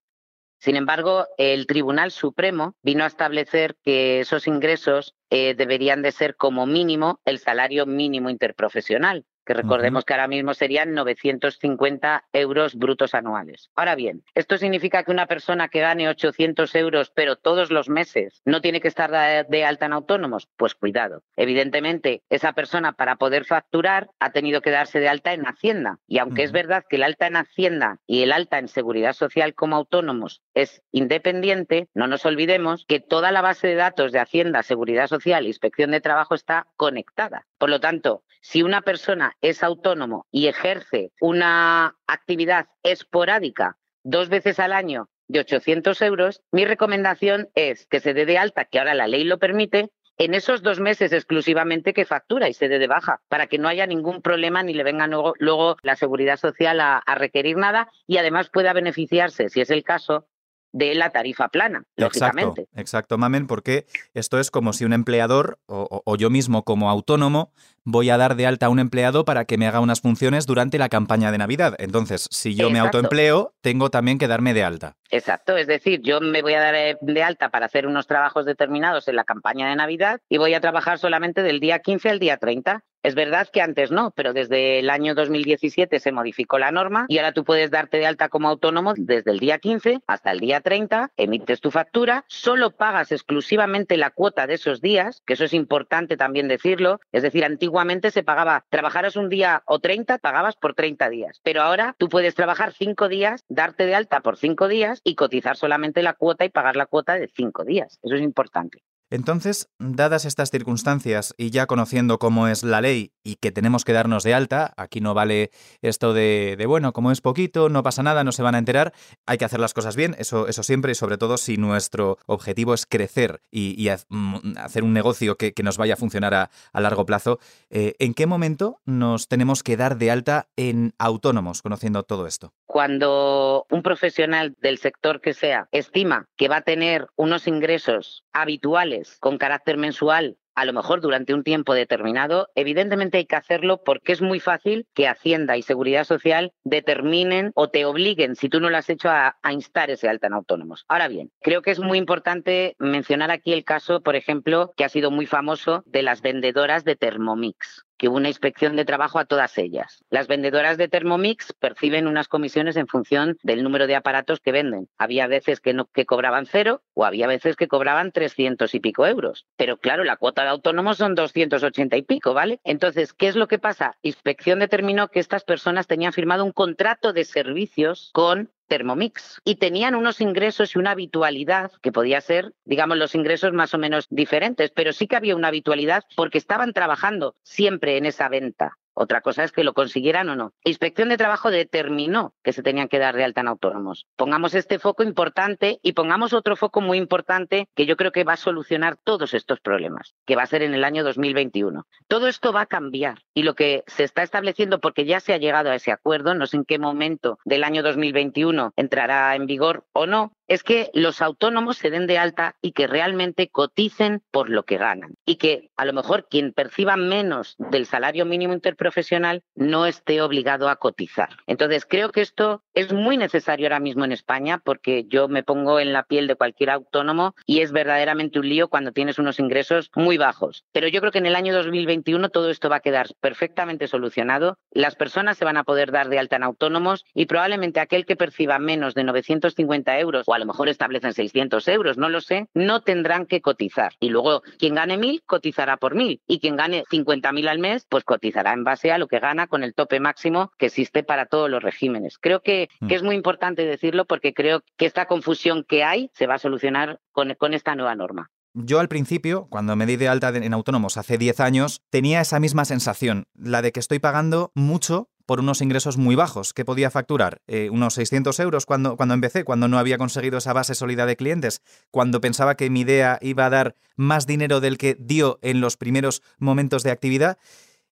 Sin 0.58 0.76
embargo, 0.76 1.26
el 1.36 1.66
Tribunal 1.66 2.10
Supremo 2.10 2.74
vino 2.82 3.04
a 3.04 3.08
establecer 3.08 3.76
que 3.82 4.20
esos 4.20 4.46
ingresos 4.46 5.14
eh, 5.30 5.54
deberían 5.54 6.00
de 6.02 6.12
ser 6.12 6.36
como 6.36 6.66
mínimo 6.66 7.20
el 7.24 7.38
salario 7.38 7.86
mínimo 7.86 8.30
interprofesional. 8.30 9.26
Que 9.44 9.54
recordemos 9.54 10.04
que 10.04 10.14
ahora 10.14 10.28
mismo 10.28 10.54
serían 10.54 10.94
950 10.94 12.24
euros 12.32 12.74
brutos 12.74 13.14
anuales. 13.14 13.70
Ahora 13.74 13.94
bien, 13.94 14.24
¿esto 14.34 14.58
significa 14.58 15.02
que 15.02 15.10
una 15.10 15.26
persona 15.26 15.68
que 15.68 15.80
gane 15.80 16.08
800 16.08 16.74
euros, 16.74 17.10
pero 17.10 17.36
todos 17.36 17.70
los 17.70 17.88
meses, 17.88 18.42
no 18.44 18.60
tiene 18.60 18.80
que 18.80 18.88
estar 18.88 19.46
de 19.46 19.64
alta 19.64 19.86
en 19.86 19.92
autónomos? 19.92 20.48
Pues 20.56 20.74
cuidado. 20.74 21.22
Evidentemente, 21.36 22.22
esa 22.30 22.52
persona 22.52 22.92
para 22.92 23.16
poder 23.16 23.44
facturar 23.44 24.10
ha 24.18 24.30
tenido 24.30 24.60
que 24.60 24.70
darse 24.70 25.00
de 25.00 25.08
alta 25.08 25.32
en 25.32 25.46
Hacienda. 25.46 25.98
Y 26.06 26.18
aunque 26.18 26.42
es 26.42 26.52
verdad 26.52 26.84
que 26.88 26.96
el 26.96 27.02
alta 27.02 27.26
en 27.26 27.36
Hacienda 27.36 27.98
y 28.06 28.22
el 28.22 28.32
alta 28.32 28.58
en 28.58 28.68
Seguridad 28.68 29.12
Social 29.12 29.54
como 29.54 29.76
autónomos 29.76 30.42
es 30.54 30.82
independiente, 30.92 31.88
no 31.94 32.06
nos 32.06 32.26
olvidemos 32.26 32.84
que 32.86 33.00
toda 33.00 33.32
la 33.32 33.42
base 33.42 33.68
de 33.68 33.74
datos 33.74 34.12
de 34.12 34.20
Hacienda, 34.20 34.62
Seguridad 34.62 35.06
Social 35.06 35.44
e 35.44 35.48
Inspección 35.48 35.90
de 35.90 36.00
Trabajo 36.00 36.34
está 36.34 36.66
conectada. 36.76 37.46
Por 37.58 37.70
lo 37.70 37.80
tanto, 37.80 38.24
si 38.40 38.62
una 38.62 38.82
persona 38.82 39.33
es 39.40 39.62
autónomo 39.62 40.26
y 40.30 40.46
ejerce 40.48 41.12
una 41.20 41.96
actividad 42.06 42.66
esporádica 42.82 43.76
dos 44.02 44.28
veces 44.28 44.60
al 44.60 44.72
año 44.72 45.08
de 45.28 45.40
800 45.40 46.00
euros, 46.02 46.42
mi 46.52 46.64
recomendación 46.64 47.48
es 47.54 47.86
que 47.86 48.00
se 48.00 48.14
dé 48.14 48.26
de 48.26 48.38
alta, 48.38 48.66
que 48.66 48.78
ahora 48.78 48.94
la 48.94 49.06
ley 49.06 49.24
lo 49.24 49.38
permite, 49.38 49.90
en 50.16 50.34
esos 50.34 50.62
dos 50.62 50.78
meses 50.78 51.12
exclusivamente 51.12 51.92
que 51.92 52.04
factura 52.04 52.48
y 52.48 52.54
se 52.54 52.68
dé 52.68 52.78
de 52.78 52.86
baja, 52.86 53.20
para 53.28 53.46
que 53.46 53.58
no 53.58 53.68
haya 53.68 53.86
ningún 53.86 54.22
problema 54.22 54.62
ni 54.62 54.72
le 54.72 54.84
venga 54.84 55.08
luego, 55.08 55.76
la 55.82 55.96
seguridad 55.96 56.36
social 56.36 56.80
a, 56.80 56.98
a 56.98 57.14
requerir 57.16 57.56
nada 57.56 57.88
y 58.06 58.18
además 58.18 58.50
pueda 58.50 58.72
beneficiarse, 58.72 59.48
si 59.48 59.60
es 59.60 59.70
el 59.70 59.82
caso, 59.82 60.26
de 60.74 60.92
la 60.96 61.10
tarifa 61.10 61.48
plana, 61.48 61.84
lógicamente. 61.96 62.62
Exacto, 62.62 62.80
exacto, 62.80 63.18
Mamen, 63.18 63.46
porque 63.46 63.86
esto 64.12 64.40
es 64.40 64.50
como 64.50 64.72
si 64.72 64.84
un 64.84 64.92
empleador 64.92 65.60
o, 65.66 66.16
yo 66.16 66.30
mismo 66.30 66.64
como 66.64 66.90
autónomo 66.90 67.52
voy 67.84 68.10
a 68.10 68.16
dar 68.16 68.34
de 68.34 68.46
alta 68.46 68.66
a 68.66 68.68
un 68.70 68.80
empleado 68.80 69.24
para 69.24 69.44
que 69.44 69.56
me 69.56 69.68
haga 69.68 69.78
unas 69.78 70.00
funciones 70.00 70.46
durante 70.46 70.76
la 70.78 70.88
campaña 70.88 71.30
de 71.30 71.38
Navidad. 71.38 71.76
Entonces, 71.78 72.26
si 72.32 72.56
yo 72.56 72.70
me 72.70 72.80
autoempleo, 72.80 73.54
tengo 73.60 73.90
también 73.90 74.18
que 74.18 74.26
darme 74.26 74.52
de 74.52 74.64
alta. 74.64 74.96
Exacto, 75.10 75.56
es 75.56 75.68
decir, 75.68 76.00
yo 76.02 76.20
me 76.20 76.42
voy 76.42 76.54
a 76.54 76.60
dar 76.60 76.74
eh, 76.74 76.98
de 77.00 77.22
alta 77.22 77.50
para 77.50 77.66
hacer 77.66 77.86
unos 77.86 78.08
trabajos 78.08 78.44
determinados 78.44 79.06
en 79.06 79.14
la 79.14 79.22
campaña 79.22 79.68
de 79.68 79.76
Navidad 79.76 80.22
y 80.28 80.38
voy 80.38 80.54
a 80.54 80.60
trabajar 80.60 80.98
solamente 80.98 81.44
del 81.44 81.60
día 81.60 81.78
15 81.78 82.10
al 82.10 82.18
día 82.18 82.36
30. 82.36 82.82
Es 83.04 83.14
verdad 83.14 83.46
que 83.52 83.60
antes 83.60 83.90
no, 83.90 84.12
pero 84.12 84.32
desde 84.32 84.78
el 84.78 84.88
año 84.88 85.14
2017 85.14 86.00
se 86.00 86.10
modificó 86.10 86.58
la 86.58 86.72
norma 86.72 87.04
y 87.06 87.18
ahora 87.18 87.32
tú 87.32 87.44
puedes 87.44 87.70
darte 87.70 87.98
de 87.98 88.06
alta 88.06 88.30
como 88.30 88.48
autónomo 88.48 88.94
desde 88.96 89.30
el 89.30 89.40
día 89.40 89.58
15 89.58 90.00
hasta 90.06 90.30
el 90.30 90.40
día 90.40 90.62
30, 90.62 91.12
emites 91.18 91.60
tu 91.60 91.70
factura, 91.70 92.24
solo 92.28 92.70
pagas 92.70 93.12
exclusivamente 93.12 93.98
la 93.98 94.08
cuota 94.08 94.46
de 94.46 94.54
esos 94.54 94.80
días, 94.80 95.22
que 95.26 95.34
eso 95.34 95.44
es 95.44 95.52
importante 95.52 96.16
también 96.16 96.48
decirlo, 96.48 96.98
es 97.12 97.22
decir, 97.22 97.44
antiguamente 97.44 98.10
se 98.10 98.22
pagaba, 98.22 98.64
trabajaras 98.70 99.16
un 99.16 99.28
día 99.28 99.62
o 99.66 99.80
30, 99.80 100.16
pagabas 100.16 100.56
por 100.56 100.72
30 100.72 101.10
días, 101.10 101.42
pero 101.44 101.60
ahora 101.60 101.96
tú 101.98 102.08
puedes 102.08 102.34
trabajar 102.34 102.72
5 102.72 103.10
días, 103.10 103.44
darte 103.50 103.84
de 103.84 103.96
alta 103.96 104.20
por 104.20 104.38
5 104.38 104.66
días 104.66 105.02
y 105.04 105.14
cotizar 105.14 105.58
solamente 105.58 106.02
la 106.02 106.14
cuota 106.14 106.46
y 106.46 106.48
pagar 106.48 106.76
la 106.76 106.86
cuota 106.86 107.16
de 107.16 107.28
5 107.28 107.64
días. 107.64 107.98
Eso 108.02 108.14
es 108.14 108.22
importante. 108.22 108.82
Entonces, 109.10 109.68
dadas 109.78 110.24
estas 110.24 110.50
circunstancias 110.50 111.34
y 111.36 111.50
ya 111.50 111.66
conociendo 111.66 112.18
cómo 112.18 112.48
es 112.48 112.62
la 112.62 112.80
ley 112.80 113.12
y 113.22 113.36
que 113.36 113.52
tenemos 113.52 113.84
que 113.84 113.92
darnos 113.92 114.22
de 114.22 114.34
alta, 114.34 114.72
aquí 114.76 115.00
no 115.00 115.14
vale 115.14 115.50
esto 115.82 116.12
de, 116.12 116.62
bueno, 116.66 116.92
como 116.92 117.12
es 117.12 117.20
poquito, 117.20 117.68
no 117.68 117.82
pasa 117.82 118.02
nada, 118.02 118.24
no 118.24 118.32
se 118.32 118.42
van 118.42 118.54
a 118.54 118.58
enterar, 118.58 118.92
hay 119.26 119.38
que 119.38 119.44
hacer 119.44 119.60
las 119.60 119.74
cosas 119.74 119.96
bien, 119.96 120.16
eso, 120.18 120.48
eso 120.48 120.62
siempre 120.62 120.92
y 120.92 120.94
sobre 120.94 121.18
todo 121.18 121.36
si 121.36 121.56
nuestro 121.56 122.18
objetivo 122.26 122.74
es 122.74 122.86
crecer 122.86 123.40
y, 123.50 123.88
mm, 124.08 124.56
hacer 124.58 124.82
un 124.82 124.92
negocio 124.92 125.36
que, 125.36 125.54
nos 125.64 125.78
vaya 125.78 125.94
a 125.94 125.96
funcionar 125.96 126.34
a, 126.34 126.50
largo 126.74 127.06
plazo, 127.06 127.38
eh, 127.70 127.94
¿en 127.98 128.12
qué 128.12 128.26
momento 128.26 128.80
nos 128.84 129.28
tenemos 129.28 129.62
que 129.62 129.78
dar 129.78 129.96
de 129.96 130.10
alta 130.10 130.48
en 130.56 130.92
autónomos 130.98 131.62
conociendo 131.62 132.02
todo 132.02 132.26
esto? 132.26 132.52
Cuando 132.66 133.66
un 133.70 133.82
profesional 133.82 134.56
del 134.60 134.78
sector 134.78 135.20
que 135.20 135.34
sea 135.34 135.68
estima 135.70 136.26
que 136.36 136.48
va 136.48 136.56
a 136.56 136.62
tener 136.62 137.06
unos 137.16 137.46
ingresos 137.46 138.24
habituales 138.32 139.18
con 139.20 139.38
carácter 139.38 139.76
mensual 139.76 140.38
a 140.54 140.64
lo 140.64 140.72
mejor 140.72 141.00
durante 141.00 141.34
un 141.34 141.42
tiempo 141.42 141.74
determinado, 141.74 142.48
evidentemente 142.54 143.18
hay 143.18 143.26
que 143.26 143.36
hacerlo 143.36 143.82
porque 143.84 144.12
es 144.12 144.22
muy 144.22 144.40
fácil 144.40 144.86
que 144.94 145.08
Hacienda 145.08 145.56
y 145.56 145.62
Seguridad 145.62 146.04
Social 146.04 146.52
determinen 146.62 147.50
o 147.54 147.68
te 147.68 147.84
obliguen, 147.84 148.36
si 148.36 148.48
tú 148.48 148.60
no 148.60 148.70
lo 148.70 148.76
has 148.76 148.88
hecho, 148.88 149.10
a, 149.10 149.36
instar 149.50 149.90
ese 149.90 150.08
alta 150.08 150.26
en 150.26 150.32
autónomos. 150.32 150.84
Ahora 150.88 151.08
bien, 151.08 151.30
creo 151.40 151.62
que 151.62 151.70
es 151.70 151.80
muy 151.80 151.98
importante 151.98 152.76
mencionar 152.78 153.30
aquí 153.30 153.52
el 153.52 153.64
caso, 153.64 154.00
por 154.00 154.16
ejemplo, 154.16 154.72
que 154.76 154.84
ha 154.84 154.88
sido 154.88 155.10
muy 155.10 155.26
famoso 155.26 155.82
de 155.86 156.02
las 156.02 156.22
vendedoras 156.22 156.84
de 156.84 156.96
Thermomix 156.96 157.84
que 158.04 158.10
hubo 158.10 158.18
una 158.18 158.28
inspección 158.28 158.76
de 158.76 158.84
trabajo 158.84 159.18
a 159.18 159.24
todas 159.24 159.56
ellas. 159.56 160.04
Las 160.10 160.28
vendedoras 160.28 160.76
de 160.76 160.88
Thermomix 160.88 161.54
perciben 161.54 162.06
unas 162.06 162.28
comisiones 162.28 162.76
en 162.76 162.86
función 162.86 163.38
del 163.42 163.62
número 163.62 163.86
de 163.86 163.96
aparatos 163.96 164.40
que 164.40 164.52
venden. 164.52 164.90
Había 164.98 165.26
veces 165.26 165.58
que, 165.58 165.72
no, 165.72 165.86
que 165.86 166.04
cobraban 166.04 166.44
cero 166.44 166.82
o 166.92 167.06
había 167.06 167.26
veces 167.26 167.56
que 167.56 167.66
cobraban 167.66 168.12
300 168.12 168.74
y 168.74 168.80
pico 168.80 169.06
euros. 169.06 169.46
Pero 169.56 169.78
claro, 169.78 170.04
la 170.04 170.18
cuota 170.18 170.42
de 170.42 170.50
autónomos 170.50 170.98
son 170.98 171.14
280 171.14 171.96
y 171.96 172.02
pico, 172.02 172.34
¿vale? 172.34 172.60
Entonces, 172.62 173.14
¿qué 173.14 173.26
es 173.26 173.36
lo 173.36 173.48
que 173.48 173.58
pasa? 173.58 173.96
Inspección 174.02 174.58
determinó 174.58 175.08
que 175.08 175.20
estas 175.20 175.42
personas 175.42 175.86
tenían 175.86 176.12
firmado 176.12 176.44
un 176.44 176.52
contrato 176.52 177.14
de 177.14 177.24
servicios 177.24 178.10
con 178.12 178.50
Thermomix 178.66 179.40
y 179.44 179.56
tenían 179.56 179.94
unos 179.94 180.20
ingresos 180.20 180.74
y 180.74 180.78
una 180.78 180.92
habitualidad 180.92 181.72
que 181.82 181.92
podía 181.92 182.20
ser, 182.20 182.52
digamos, 182.64 182.98
los 182.98 183.14
ingresos 183.14 183.52
más 183.52 183.74
o 183.74 183.78
menos 183.78 184.06
diferentes, 184.10 184.70
pero 184.70 184.92
sí 184.92 185.06
que 185.06 185.16
había 185.16 185.36
una 185.36 185.48
habitualidad 185.48 186.04
porque 186.16 186.38
estaban 186.38 186.72
trabajando 186.72 187.36
siempre 187.42 187.96
en 187.96 188.06
esa 188.06 188.28
venta. 188.28 188.78
Otra 188.94 189.20
cosa 189.20 189.44
es 189.44 189.52
que 189.52 189.64
lo 189.64 189.74
consiguieran 189.74 190.28
o 190.28 190.36
no. 190.36 190.52
Inspección 190.64 191.08
de 191.08 191.16
Trabajo 191.16 191.50
determinó 191.50 192.34
que 192.42 192.52
se 192.52 192.62
tenían 192.62 192.88
que 192.88 192.98
dar 192.98 193.16
de 193.16 193.24
alta 193.24 193.40
en 193.40 193.48
autónomos. 193.48 194.06
Pongamos 194.16 194.54
este 194.54 194.78
foco 194.78 195.02
importante 195.02 195.80
y 195.82 195.92
pongamos 195.92 196.32
otro 196.32 196.56
foco 196.56 196.80
muy 196.80 196.98
importante 196.98 197.68
que 197.74 197.86
yo 197.86 197.96
creo 197.96 198.12
que 198.12 198.24
va 198.24 198.34
a 198.34 198.38
solucionar 198.38 198.96
todos 199.02 199.34
estos 199.34 199.60
problemas, 199.60 200.14
que 200.26 200.36
va 200.36 200.42
a 200.42 200.46
ser 200.46 200.62
en 200.62 200.74
el 200.74 200.84
año 200.84 201.02
2021. 201.04 201.86
Todo 202.08 202.28
esto 202.28 202.52
va 202.52 202.62
a 202.62 202.66
cambiar 202.66 203.18
y 203.34 203.42
lo 203.42 203.54
que 203.54 203.82
se 203.86 204.04
está 204.04 204.22
estableciendo, 204.22 204.80
porque 204.80 205.04
ya 205.04 205.20
se 205.20 205.32
ha 205.32 205.38
llegado 205.38 205.70
a 205.70 205.74
ese 205.74 205.92
acuerdo, 205.92 206.34
no 206.34 206.46
sé 206.46 206.56
en 206.56 206.64
qué 206.64 206.78
momento 206.78 207.38
del 207.44 207.64
año 207.64 207.82
2021 207.82 208.72
entrará 208.76 209.34
en 209.34 209.46
vigor 209.46 209.84
o 209.92 210.06
no, 210.06 210.32
es 210.48 210.62
que 210.62 210.90
los 210.94 211.22
autónomos 211.22 211.78
se 211.78 211.90
den 211.90 212.06
de 212.06 212.18
alta 212.18 212.56
y 212.60 212.72
que 212.72 212.86
realmente 212.86 213.48
coticen 213.48 214.22
por 214.30 214.50
lo 214.50 214.64
que 214.64 214.78
ganan. 214.78 215.14
Y 215.24 215.36
que 215.36 215.70
a 215.76 215.84
lo 215.84 215.92
mejor 215.92 216.28
quien 216.28 216.52
perciba 216.52 216.96
menos 216.96 217.56
del 217.58 217.86
salario 217.86 218.24
mínimo 218.24 218.52
interprofesional 218.52 219.42
no 219.54 219.86
esté 219.86 220.20
obligado 220.20 220.68
a 220.68 220.76
cotizar. 220.76 221.30
Entonces, 221.46 221.86
creo 221.86 222.10
que 222.10 222.20
esto 222.20 222.62
es 222.74 222.92
muy 222.92 223.16
necesario 223.16 223.66
ahora 223.66 223.80
mismo 223.80 224.04
en 224.04 224.12
España 224.12 224.60
porque 224.64 225.04
yo 225.08 225.28
me 225.28 225.42
pongo 225.42 225.80
en 225.80 225.92
la 225.92 226.04
piel 226.04 226.26
de 226.26 226.36
cualquier 226.36 226.70
autónomo 226.70 227.34
y 227.46 227.60
es 227.60 227.72
verdaderamente 227.72 228.38
un 228.38 228.48
lío 228.48 228.68
cuando 228.68 228.92
tienes 228.92 229.18
unos 229.18 229.38
ingresos 229.38 229.90
muy 229.94 230.18
bajos. 230.18 230.64
Pero 230.72 230.88
yo 230.88 231.00
creo 231.00 231.12
que 231.12 231.18
en 231.18 231.26
el 231.26 231.36
año 231.36 231.54
2021 231.54 232.28
todo 232.28 232.50
esto 232.50 232.68
va 232.68 232.76
a 232.76 232.80
quedar 232.80 233.08
perfectamente 233.20 233.88
solucionado. 233.88 234.58
Las 234.70 234.96
personas 234.96 235.38
se 235.38 235.44
van 235.44 235.56
a 235.56 235.64
poder 235.64 235.92
dar 235.92 236.08
de 236.08 236.18
alta 236.18 236.36
en 236.36 236.42
autónomos 236.42 237.04
y 237.14 237.26
probablemente 237.26 237.80
aquel 237.80 238.06
que 238.06 238.16
perciba 238.16 238.58
menos 238.58 238.94
de 238.94 239.04
950 239.04 239.98
euros 239.98 240.28
a 240.34 240.38
lo 240.38 240.46
mejor 240.46 240.68
establecen 240.68 241.14
600 241.14 241.66
euros, 241.68 241.98
no 241.98 242.08
lo 242.08 242.20
sé, 242.20 242.48
no 242.54 242.82
tendrán 242.82 243.26
que 243.26 243.40
cotizar. 243.40 243.94
Y 244.00 244.10
luego 244.10 244.42
quien 244.58 244.74
gane 244.74 244.98
1.000 244.98 245.22
cotizará 245.26 245.76
por 245.76 245.94
1.000 245.94 246.20
y 246.26 246.40
quien 246.40 246.56
gane 246.56 246.84
50.000 246.90 247.48
al 247.48 247.58
mes 247.58 247.86
pues 247.88 248.04
cotizará 248.04 248.52
en 248.52 248.64
base 248.64 248.92
a 248.92 248.98
lo 248.98 249.08
que 249.08 249.20
gana 249.20 249.46
con 249.46 249.62
el 249.62 249.74
tope 249.74 250.00
máximo 250.00 250.52
que 250.58 250.66
existe 250.66 251.02
para 251.02 251.26
todos 251.26 251.48
los 251.50 251.62
regímenes. 251.62 252.18
Creo 252.18 252.40
que, 252.40 252.68
mm. 252.80 252.90
es 252.90 253.02
muy 253.02 253.14
importante 253.14 253.64
decirlo 253.64 254.04
porque 254.04 254.34
creo 254.34 254.62
que 254.76 254.86
esta 254.86 255.06
confusión 255.06 255.64
que 255.64 255.84
hay 255.84 256.10
se 256.14 256.26
va 256.26 256.34
a 256.34 256.38
solucionar 256.38 257.00
con, 257.12 257.34
con 257.34 257.54
esta 257.54 257.74
nueva 257.74 257.94
norma. 257.94 258.30
Yo 258.56 258.78
al 258.78 258.86
principio, 258.86 259.48
cuando 259.50 259.74
me 259.74 259.84
di 259.84 259.96
de 259.96 260.06
alta 260.06 260.28
en 260.28 260.54
autónomos 260.54 260.96
hace 260.96 261.18
10 261.18 261.40
años, 261.40 261.82
tenía 261.90 262.20
esa 262.20 262.38
misma 262.38 262.64
sensación, 262.64 263.24
la 263.34 263.62
de 263.62 263.72
que 263.72 263.80
estoy 263.80 263.98
pagando 263.98 264.52
mucho 264.54 265.08
por 265.26 265.40
unos 265.40 265.60
ingresos 265.60 265.96
muy 265.96 266.14
bajos. 266.14 266.52
que 266.52 266.64
podía 266.64 266.90
facturar? 266.90 267.40
Eh, 267.46 267.70
unos 267.70 267.94
600 267.94 268.38
euros 268.40 268.66
cuando, 268.66 268.96
cuando 268.96 269.14
empecé, 269.14 269.44
cuando 269.44 269.68
no 269.68 269.78
había 269.78 269.98
conseguido 269.98 270.38
esa 270.38 270.52
base 270.52 270.74
sólida 270.74 271.06
de 271.06 271.16
clientes, 271.16 271.62
cuando 271.90 272.20
pensaba 272.20 272.56
que 272.56 272.70
mi 272.70 272.80
idea 272.80 273.18
iba 273.22 273.46
a 273.46 273.50
dar 273.50 273.76
más 273.96 274.26
dinero 274.26 274.60
del 274.60 274.78
que 274.78 274.96
dio 274.98 275.38
en 275.42 275.60
los 275.60 275.76
primeros 275.76 276.22
momentos 276.38 276.82
de 276.82 276.90
actividad. 276.90 277.38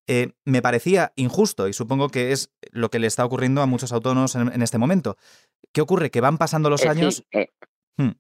Eh, 0.09 0.33
me 0.45 0.63
parecía 0.63 1.13
injusto 1.15 1.69
y 1.69 1.73
supongo 1.73 2.09
que 2.09 2.33
es 2.33 2.51
lo 2.71 2.91
que 2.91 2.99
le 2.99 3.07
está 3.07 3.25
ocurriendo 3.25 3.63
a 3.63 3.67
muchos 3.67 3.93
autónomos 3.93 4.35
en, 4.35 4.63
este 4.63 4.79
momento. 4.79 5.17
¿Qué 5.73 5.81
ocurre? 5.81 6.11
Que 6.11 6.21
van 6.21 6.39
pasando 6.39 6.71
los 6.71 6.85
eh, 6.85 6.89
años 6.89 7.25
hmm, 7.97 8.11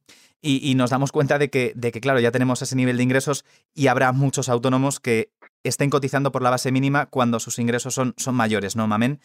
y, 0.41 0.75
nos 0.75 0.91
damos 0.91 1.13
cuenta 1.13 1.39
de 1.39 1.51
que, 1.51 1.73
de 1.75 1.93
que, 1.93 2.01
claro, 2.01 2.21
ya 2.21 2.31
tenemos 2.31 2.63
ese 2.63 2.77
nivel 2.77 2.97
de 2.97 3.03
ingresos 3.03 3.45
y 3.75 3.89
habrá 3.89 4.13
muchos 4.13 4.49
autónomos 4.49 5.01
que 5.01 5.31
estén 5.65 5.91
cotizando 5.91 6.33
por 6.33 6.43
la 6.43 6.51
base 6.51 6.73
mínima 6.73 7.07
cuando 7.07 7.41
sus 7.41 7.59
ingresos 7.59 7.95
son, 7.95 8.15
son 8.17 8.35
mayores, 8.35 8.77
¿no, 8.77 8.87
Mamen? 8.87 9.21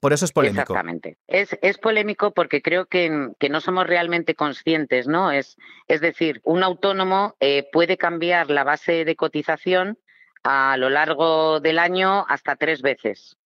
Por 0.00 0.12
eso 0.12 0.24
es 0.24 0.32
polémico. 0.32 0.62
Exactamente. 0.62 1.18
Es, 1.26 1.56
es 1.62 1.78
polémico 1.78 2.32
porque 2.32 2.62
creo 2.62 2.86
que, 2.86 3.30
que, 3.38 3.48
no 3.48 3.60
somos 3.60 3.86
realmente 3.86 4.34
conscientes, 4.34 5.06
¿no? 5.06 5.30
Es, 5.30 5.56
es 5.88 6.00
decir, 6.00 6.40
un 6.44 6.62
autónomo 6.62 7.36
eh, 7.40 7.68
puede 7.72 7.96
cambiar 7.96 8.50
la 8.50 8.64
base 8.64 9.04
de 9.04 9.16
cotización 9.16 9.98
a 10.42 10.76
lo 10.76 10.90
largo 10.90 11.60
del 11.60 11.78
año 11.78 12.26
hasta 12.28 12.56
tres 12.56 12.82
veces, 12.82 13.36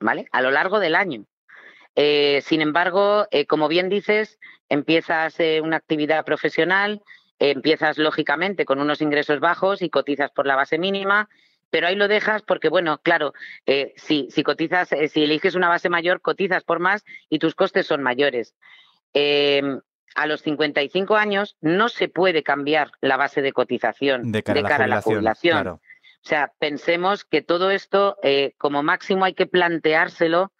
¿vale? 0.00 0.26
A 0.32 0.42
lo 0.42 0.50
largo 0.50 0.78
del 0.78 0.94
año. 0.94 1.24
Eh, 1.96 2.42
sin 2.44 2.60
embargo, 2.60 3.26
eh, 3.30 3.46
como 3.46 3.68
bien 3.68 3.88
dices, 3.88 4.38
empiezas 4.68 5.38
una 5.62 5.76
actividad 5.76 6.24
profesional, 6.24 7.02
empiezas 7.38 7.98
lógicamente 7.98 8.64
con 8.64 8.80
unos 8.80 9.00
ingresos 9.00 9.40
bajos 9.40 9.82
y 9.82 9.90
cotizas 9.90 10.30
por 10.30 10.46
la 10.46 10.56
base 10.56 10.78
mínima, 10.78 11.28
pero 11.74 11.88
ahí 11.88 11.96
lo 11.96 12.06
dejas 12.06 12.42
porque, 12.42 12.68
bueno, 12.68 13.00
claro, 13.02 13.32
si, 13.96 14.28
si, 14.30 14.44
cotizas, 14.44 14.90
si 15.08 15.24
eliges 15.24 15.56
una 15.56 15.68
base 15.68 15.88
mayor, 15.88 16.20
cotizas 16.20 16.62
por 16.62 16.78
más 16.78 17.04
y 17.28 17.40
tus 17.40 17.56
costes 17.56 17.84
son 17.88 18.00
mayores. 18.00 18.54
Em, 19.12 19.80
a 20.14 20.26
los 20.28 20.42
55 20.42 21.16
años 21.16 21.56
no 21.60 21.88
se 21.88 22.08
puede 22.08 22.44
cambiar 22.44 22.92
la 23.00 23.16
base 23.16 23.42
de 23.42 23.52
cotización 23.52 24.30
de 24.30 24.44
cara, 24.44 24.84
a, 24.84 24.86
la 24.86 25.02
jubilación. 25.02 25.66
O 25.66 25.80
sea, 26.22 26.52
pensemos 26.60 27.24
que 27.24 27.42
todo 27.42 27.72
esto, 27.72 28.18
como 28.56 28.84
máximo, 28.84 29.24
hay 29.24 29.34
que 29.34 29.46
planteárselo 29.46 30.52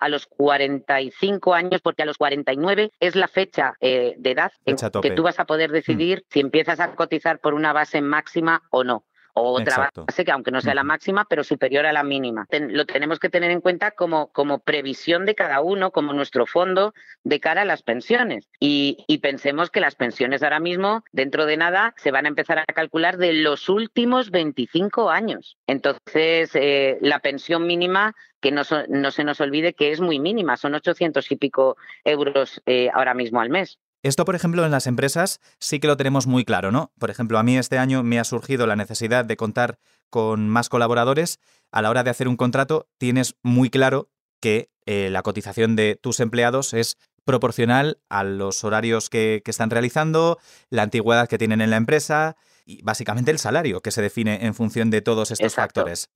a 0.00 0.08
los 0.08 0.26
45 0.26 1.54
años, 1.54 1.80
porque 1.80 2.02
a 2.02 2.06
los 2.06 2.18
49 2.18 2.90
es 2.98 3.14
la 3.14 3.28
fecha 3.28 3.76
eh, 3.80 4.16
de 4.18 4.32
edad 4.32 4.50
en 4.64 4.74
que 5.00 5.12
tú 5.12 5.22
vas 5.22 5.38
a 5.38 5.44
poder 5.44 5.70
decidir 5.70 6.24
si 6.28 6.40
empiezas 6.40 6.80
a 6.80 6.96
cotizar 6.96 7.38
por 7.38 7.54
una 7.54 7.72
base 7.72 8.02
máxima 8.02 8.64
o 8.70 8.82
no 8.82 9.04
o 9.36 9.52
otra 9.52 9.90
base 9.94 10.24
que 10.24 10.32
aunque 10.32 10.50
no 10.50 10.62
sea 10.62 10.74
la 10.74 10.82
máxima, 10.82 11.26
pero 11.26 11.44
superior 11.44 11.84
a 11.84 11.92
la 11.92 12.02
mínima. 12.02 12.46
lo 12.50 12.86
tenemos 12.86 13.18
que 13.18 13.28
tener 13.28 13.50
en 13.50 13.60
cuenta 13.60 13.90
como, 13.90 14.28
como 14.28 14.60
previsión 14.60 15.26
de 15.26 15.34
cada 15.34 15.60
uno, 15.60 15.90
como 15.90 16.14
nuestro 16.14 16.46
fondo 16.46 16.94
de 17.22 17.38
cara 17.38 17.62
a 17.62 17.64
las 17.66 17.82
pensiones. 17.82 18.48
Y, 18.58 19.04
pensemos 19.22 19.70
que 19.70 19.80
las 19.80 19.96
pensiones 19.96 20.42
ahora 20.42 20.60
mismo, 20.60 21.04
dentro 21.12 21.46
de 21.46 21.56
nada, 21.56 21.94
se 21.96 22.12
van 22.12 22.26
a 22.26 22.28
empezar 22.28 22.58
a 22.58 22.64
calcular 22.64 23.18
de 23.18 23.34
los 23.34 23.68
últimos 23.68 24.30
25 24.30 25.10
años. 25.10 25.58
Entonces, 25.66 26.50
eh, 26.54 26.98
la 27.00 27.18
pensión 27.18 27.66
mínima 27.66 28.14
que 28.40 28.52
no, 28.52 28.62
no, 28.88 29.10
se 29.10 29.24
nos 29.24 29.40
olvide 29.40 29.74
que 29.74 29.90
es 29.90 30.00
muy 30.00 30.18
mínima, 30.18 30.56
son 30.56 30.74
800 30.74 31.30
y 31.30 31.36
pico 31.36 31.76
euros 32.04 32.62
eh, 32.66 32.88
ahora 32.94 33.14
mismo 33.14 33.40
al 33.40 33.50
mes. 33.50 33.78
Esto, 34.02 34.24
por 34.24 34.34
ejemplo, 34.34 34.64
en 34.64 34.70
las 34.70 34.86
empresas 34.86 35.40
sí 35.58 35.80
que 35.80 35.88
lo 35.88 35.96
tenemos 35.96 36.26
muy 36.26 36.44
claro, 36.44 36.70
¿no? 36.70 36.92
Por 36.98 37.10
ejemplo, 37.10 37.38
a 37.38 37.42
mí 37.42 37.56
este 37.56 37.78
año 37.78 38.02
me 38.02 38.18
ha 38.18 38.24
surgido 38.24 38.66
la 38.66 38.76
necesidad 38.76 39.24
de 39.24 39.36
contar 39.36 39.78
con 40.10 40.48
más 40.48 40.68
colaboradores. 40.68 41.38
A 41.72 41.82
la 41.82 41.90
hora 41.90 42.04
de 42.04 42.10
hacer 42.10 42.28
un 42.28 42.36
contrato, 42.36 42.88
tienes 42.98 43.36
muy 43.42 43.70
claro 43.70 44.10
que 44.40 44.70
eh, 44.86 45.08
la 45.10 45.22
cotización 45.22 45.74
de 45.76 45.98
tus 46.00 46.20
empleados 46.20 46.72
es 46.72 46.96
proporcional 47.24 47.98
a 48.08 48.22
los 48.22 48.62
horarios 48.62 49.10
que, 49.10 49.42
están 49.44 49.70
realizando, 49.70 50.38
la 50.70 50.82
antigüedad 50.82 51.28
que 51.28 51.38
tienen 51.38 51.60
en 51.60 51.70
la 51.70 51.76
empresa 51.76 52.36
y 52.64 52.82
básicamente 52.82 53.32
el 53.32 53.38
salario 53.38 53.80
que 53.80 53.90
se 53.90 54.00
define 54.00 54.46
en 54.46 54.54
función 54.54 54.90
de 54.90 55.02
todos 55.02 55.32
estos 55.32 55.54
factores. 55.54 56.08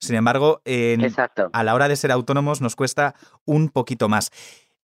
Sin 0.00 0.16
embargo, 0.16 0.60
a 1.52 1.62
la 1.62 1.74
hora 1.74 1.88
de 1.88 1.96
ser 1.96 2.10
autónomos 2.10 2.60
nos 2.60 2.74
cuesta 2.74 3.14
un 3.44 3.68
poquito 3.68 4.08
más. 4.08 4.30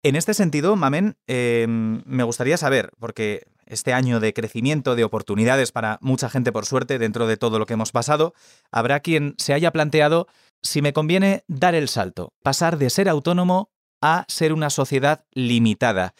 En 0.04 0.16
este 0.16 0.34
sentido, 0.34 0.76
Mamen, 0.76 1.16
em, 1.26 2.02
me 2.04 2.24
gustaría 2.24 2.58
saber, 2.58 2.90
porque 2.98 3.46
este 3.64 3.94
año 3.94 4.20
de 4.20 4.34
crecimiento, 4.34 4.96
de 4.96 5.04
oportunidades 5.04 5.72
para 5.72 5.96
mucha 6.02 6.28
gente, 6.28 6.52
por 6.52 6.66
suerte, 6.66 6.98
dentro 6.98 7.26
de 7.26 7.38
todo 7.38 7.58
lo 7.58 7.64
que 7.64 7.72
hemos 7.72 7.90
pasado, 7.90 8.34
habrá 8.70 9.00
quien 9.00 9.34
se 9.38 9.54
haya 9.54 9.72
planteado 9.72 10.26
si 10.60 10.82
me 10.82 10.92
conviene 10.92 11.42
dar 11.48 11.74
el 11.74 11.88
salto, 11.88 12.34
pasar 12.42 12.76
de 12.76 12.90
ser 12.90 13.08
autónomo 13.08 13.70
a 14.02 14.26
ser 14.28 14.52
una 14.52 14.68
sociedad 14.68 15.24
limitada. 15.32 16.12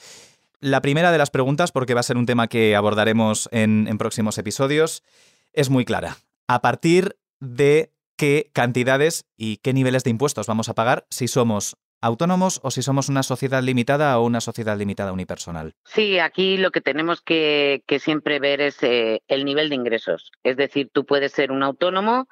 La 0.60 0.80
primera 0.80 1.12
de 1.12 1.18
las 1.18 1.28
preguntas, 1.28 1.70
porque 1.70 1.92
va 1.92 2.00
a 2.00 2.04
ser 2.04 2.16
un 2.16 2.24
tema 2.24 2.48
que 2.48 2.74
abordaremos 2.74 3.50
en, 3.52 3.86
en 3.86 3.98
próximos 3.98 4.38
episodios, 4.38 5.02
es 5.52 5.68
muy 5.68 5.84
clara. 5.84 6.16
¿A 6.48 6.62
partir 6.62 7.18
de 7.38 7.92
qué 8.16 8.50
cantidades 8.54 9.26
y 9.36 9.58
qué 9.58 9.74
niveles 9.74 10.04
de 10.04 10.10
impuestos 10.10 10.46
vamos 10.46 10.70
a 10.70 10.74
pagar 10.74 11.06
si 11.10 11.28
somos 11.28 11.76
autónomos 12.04 12.60
o 12.62 12.70
si 12.70 12.82
somos 12.82 13.08
una 13.08 13.22
sociedad 13.22 13.62
limitada 13.62 14.18
o 14.18 14.26
una 14.26 14.42
sociedad 14.42 14.76
limitada 14.76 15.12
unipersonal? 15.12 15.74
Sí, 15.84 16.18
aquí 16.18 16.58
lo 16.58 16.70
que 16.70 16.82
tenemos 16.82 17.22
que, 17.22 17.82
siempre 17.98 18.38
ver 18.38 18.60
es 18.60 18.82
eh, 18.82 19.22
el 19.26 19.44
nivel 19.46 19.70
de 19.70 19.76
ingresos. 19.76 20.30
Es 20.42 20.58
decir, 20.58 20.90
tú 20.92 21.06
puedes 21.06 21.32
ser 21.32 21.50
un 21.50 21.62
autónomo, 21.62 22.28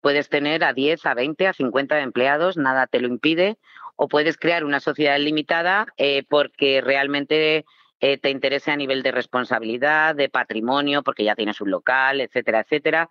puedes 0.00 0.28
tener 0.28 0.62
a 0.62 0.72
10, 0.72 1.04
a 1.06 1.14
20, 1.14 1.48
a 1.48 1.52
50 1.52 2.00
empleados, 2.00 2.56
nada 2.56 2.86
te 2.86 3.00
lo 3.00 3.08
impide, 3.08 3.58
o 3.96 4.06
puedes 4.06 4.36
crear 4.36 4.64
una 4.64 4.78
sociedad 4.78 5.18
limitada 5.18 5.86
eh, 5.96 6.22
porque 6.28 6.80
realmente 6.80 7.64
eh, 8.00 8.18
te 8.18 8.30
interese 8.30 8.70
a 8.70 8.76
nivel 8.76 9.02
de 9.02 9.10
responsabilidad, 9.10 10.14
de 10.14 10.28
patrimonio, 10.28 11.02
porque 11.02 11.24
ya 11.24 11.34
tienes 11.34 11.60
un 11.60 11.72
local, 11.72 12.20
etcétera, 12.20 12.60
etcétera, 12.60 13.10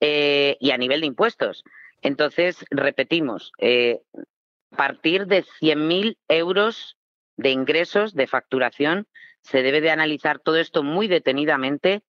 y 0.00 0.70
a 0.70 0.76
nivel 0.76 1.00
de 1.00 1.06
impuestos. 1.06 1.64
Entonces, 2.02 2.66
repetimos, 2.70 3.52
partir 4.76 5.26
de 5.26 5.44
100.000 5.44 6.18
euros 6.28 6.96
de 7.36 7.50
ingresos, 7.50 8.14
de 8.14 8.26
facturación. 8.26 9.06
Se 9.42 9.62
debe 9.62 9.80
de 9.80 9.90
analizar 9.90 10.38
todo 10.38 10.56
esto 10.56 10.82
muy 10.82 11.08
detenidamente 11.08 12.02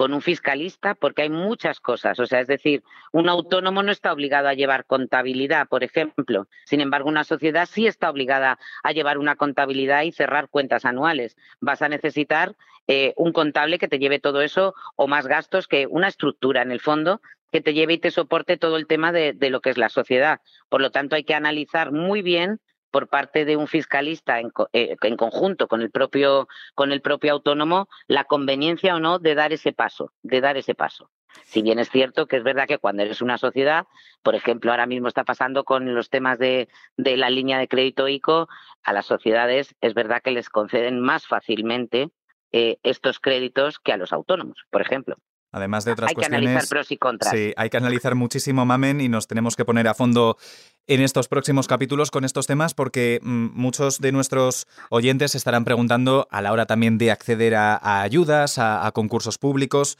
con 0.00 0.14
un 0.14 0.22
fiscalista 0.22 0.94
porque 0.94 1.20
hay 1.20 1.28
muchas 1.28 1.78
cosas. 1.78 2.18
O 2.20 2.24
sea, 2.24 2.40
es 2.40 2.46
decir, 2.46 2.82
un 3.12 3.28
autónomo 3.28 3.82
no 3.82 3.92
está 3.92 4.14
obligado 4.14 4.48
a 4.48 4.54
llevar 4.54 4.86
contabilidad, 4.86 5.68
por 5.68 5.84
ejemplo. 5.84 6.48
Sin 6.64 6.80
embargo, 6.80 7.10
una 7.10 7.22
sociedad 7.22 7.68
sí 7.70 7.86
está 7.86 8.08
obligada 8.08 8.58
a 8.82 8.92
llevar 8.92 9.18
una 9.18 9.36
contabilidad 9.36 10.04
y 10.04 10.12
cerrar 10.12 10.48
cuentas 10.48 10.86
anuales. 10.86 11.36
Vas 11.60 11.82
a 11.82 11.90
necesitar 11.90 12.56
eh, 12.86 13.12
un 13.18 13.34
contable 13.34 13.78
que 13.78 13.88
te 13.88 13.98
lleve 13.98 14.20
todo 14.20 14.40
eso 14.40 14.74
o 14.96 15.06
más 15.06 15.26
gastos 15.26 15.68
que 15.68 15.86
una 15.86 16.08
estructura 16.08 16.62
en 16.62 16.72
el 16.72 16.80
fondo 16.80 17.20
que 17.52 17.60
te 17.60 17.74
lleve 17.74 17.92
y 17.92 17.98
te 17.98 18.10
soporte 18.10 18.56
todo 18.56 18.78
el 18.78 18.86
tema 18.86 19.12
de, 19.12 19.36
lo 19.50 19.60
que 19.60 19.68
es 19.68 19.76
la 19.76 19.90
sociedad. 19.90 20.40
Por 20.70 20.80
lo 20.80 20.90
tanto, 20.92 21.14
hay 21.14 21.24
que 21.24 21.34
analizar 21.34 21.92
muy 21.92 22.22
bien 22.22 22.58
por 22.90 23.08
parte 23.08 23.44
de 23.44 23.56
un 23.56 23.66
fiscalista 23.66 24.40
en, 24.40 24.50
eh, 24.72 24.96
en, 25.00 25.16
conjunto 25.16 25.68
con 25.68 25.82
el 25.82 25.90
propio 25.90 26.48
con 26.74 26.92
el 26.92 27.00
propio 27.00 27.32
autónomo 27.32 27.88
la 28.06 28.24
conveniencia 28.24 28.96
o 28.96 29.00
no 29.00 29.18
de 29.18 29.34
dar 29.34 29.52
ese 29.52 29.72
paso, 29.72 30.12
de 30.22 30.40
dar 30.40 30.56
ese 30.56 30.74
paso. 30.74 31.10
Si 31.44 31.62
bien 31.62 31.78
es 31.78 31.90
cierto 31.90 32.26
que 32.26 32.36
es 32.36 32.42
verdad 32.42 32.66
que 32.66 32.78
cuando 32.78 33.02
eres 33.02 33.22
una 33.22 33.38
sociedad, 33.38 33.86
por 34.22 34.34
ejemplo, 34.34 34.70
ahora 34.70 34.86
mismo 34.86 35.08
está 35.08 35.24
pasando 35.24 35.64
con 35.64 35.94
los 35.94 36.10
temas 36.10 36.38
de, 36.38 36.68
de 36.96 37.16
la 37.16 37.30
línea 37.30 37.58
de 37.58 37.68
crédito 37.68 38.08
ICO, 38.08 38.48
a 38.82 38.92
las 38.92 39.06
sociedades 39.06 39.74
es 39.80 39.94
verdad 39.94 40.22
que 40.22 40.32
les 40.32 40.48
conceden 40.48 41.00
más 41.00 41.26
fácilmente 41.26 42.10
eh, 42.52 42.78
estos 42.82 43.20
créditos 43.20 43.78
que 43.78 43.92
a 43.92 43.96
los 43.96 44.12
autónomos, 44.12 44.64
por 44.70 44.80
ejemplo. 44.80 45.16
Además 45.52 45.84
de 45.84 45.92
otras 45.92 46.12
cuestiones. 46.12 46.38
Hay 46.38 46.44
que 46.44 46.48
analizar 46.50 46.68
pros 46.68 46.90
y 46.92 46.96
contras. 46.96 47.34
Sí, 47.34 47.52
hay 47.56 47.70
que 47.70 47.76
analizar 47.76 48.14
muchísimo, 48.14 48.64
Mamen, 48.64 49.00
y 49.00 49.08
nos 49.08 49.26
tenemos 49.26 49.56
que 49.56 49.64
poner 49.64 49.88
a 49.88 49.94
fondo 49.94 50.36
en 50.86 51.00
estos 51.00 51.28
próximos 51.28 51.66
capítulos 51.66 52.10
con 52.10 52.24
estos 52.24 52.46
temas 52.46 52.74
porque 52.74 53.20
mm, 53.22 53.48
muchos 53.54 54.00
de 54.00 54.12
nuestros 54.12 54.66
oyentes 54.90 55.34
estarán 55.34 55.64
preguntando 55.64 56.28
a 56.30 56.42
la 56.42 56.52
hora 56.52 56.66
también 56.66 56.98
de 56.98 57.10
acceder 57.10 57.54
a, 57.54 58.02
ayudas, 58.02 58.58
a, 58.58 58.90
concursos 58.92 59.38
públicos 59.38 59.98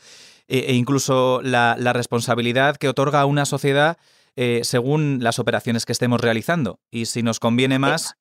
e, 0.48 0.58
e 0.58 0.74
incluso 0.74 1.40
la, 1.42 1.74
responsabilidad 1.92 2.76
que 2.76 2.88
otorga 2.88 3.24
una 3.24 3.44
sociedad 3.44 3.98
eh, 4.36 4.60
según 4.62 5.18
las 5.20 5.38
operaciones 5.38 5.84
que 5.84 5.92
estemos 5.92 6.20
realizando. 6.20 6.80
Y 6.90 7.06
si 7.06 7.22
nos 7.22 7.40
conviene 7.40 7.78
más. 7.78 8.16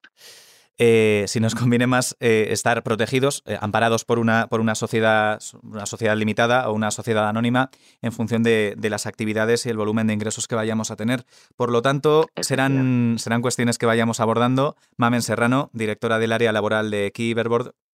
Eh, 0.82 1.26
si 1.28 1.42
nos 1.42 1.56
conviene 1.56 1.86
más 1.86 2.16
eh, 2.20 2.48
estar 2.50 2.82
protegidos, 2.84 3.44
eh, 3.46 3.58
amparados 3.62 4.06
por 4.06 4.18
una, 4.18 4.48
por 4.48 4.62
una 4.62 4.76
sociedad, 4.76 5.40
una 5.62 5.86
sociedad 5.86 6.16
limitada 6.16 6.70
o 6.70 6.74
una 6.74 6.90
sociedad 6.90 7.28
anónima 7.28 7.70
en 8.02 8.14
función 8.14 8.42
de, 8.42 8.76
las 8.90 9.06
actividades 9.06 9.68
y 9.68 9.70
el 9.70 9.78
volumen 9.78 10.08
de 10.08 10.14
ingresos 10.14 10.48
que 10.48 10.56
vayamos 10.56 10.90
a 10.90 10.96
tener. 10.96 11.26
Por 11.56 11.70
lo 11.70 11.84
tanto, 11.84 12.28
serán, 12.42 13.18
serán 13.20 13.44
cuestiones 13.44 13.78
que 13.78 13.86
vayamos 13.86 14.20
abordando. 14.20 14.76
Mamen 14.98 15.22
Serrano, 15.22 15.70
directora 15.74 16.18
del 16.18 16.32
área 16.32 16.52
laboral 16.52 16.90
de 16.90 17.12
Key 17.14 17.36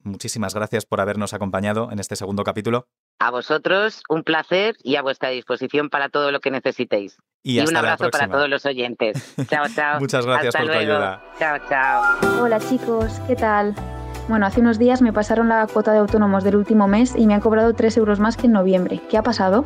muchísimas 0.06 0.54
gracias 0.54 0.86
por 0.86 1.02
habernos 1.02 1.34
acompañado 1.34 1.91
en 1.91 2.00
este 2.00 2.15
segundo 2.15 2.43
capítulo. 2.43 2.88
A 3.19 3.32
vosotros, 3.32 4.04
un 4.10 4.23
placer 4.23 4.75
y 4.84 4.97
a 4.97 5.01
vuestra 5.01 5.30
disposición 5.30 5.89
para 5.89 6.10
todo 6.10 6.32
lo 6.32 6.39
que 6.41 6.51
necesitéis. 6.51 7.17
Y, 7.43 7.60
un 7.60 7.75
abrazo 7.75 8.10
para 8.10 8.28
todos 8.28 8.49
los 8.49 8.65
oyentes. 8.65 9.36
Chao, 9.49 9.65
chao. 9.73 9.99
Muchas 9.99 10.25
gracias 10.25 10.56
por 10.56 10.65
tu 10.65 10.71
ayuda. 10.71 11.23
Chao, 11.38 11.58
chao. 11.69 12.41
Hola 12.41 12.60
chicos, 12.60 13.21
¿qué 13.28 13.36
tal? 13.36 13.75
Bueno, 14.28 14.48
hace 14.48 14.60
unos 14.60 14.80
días 14.80 15.02
me 15.02 15.14
pasaron 15.14 15.50
la 15.50 15.68
cuota 15.68 15.92
de 15.92 16.00
autónomos 16.00 16.44
del 16.44 16.56
último 16.56 16.88
mes 16.88 17.14
y 17.16 17.28
me 17.28 17.36
han 17.36 17.42
cobrado 17.42 17.74
3 17.74 17.98
euros 17.98 18.20
más 18.20 18.38
que 18.38 18.48
en 18.48 18.54
noviembre. 18.54 19.00
¿Qué 19.10 19.18
ha 19.18 19.24
pasado? 19.24 19.64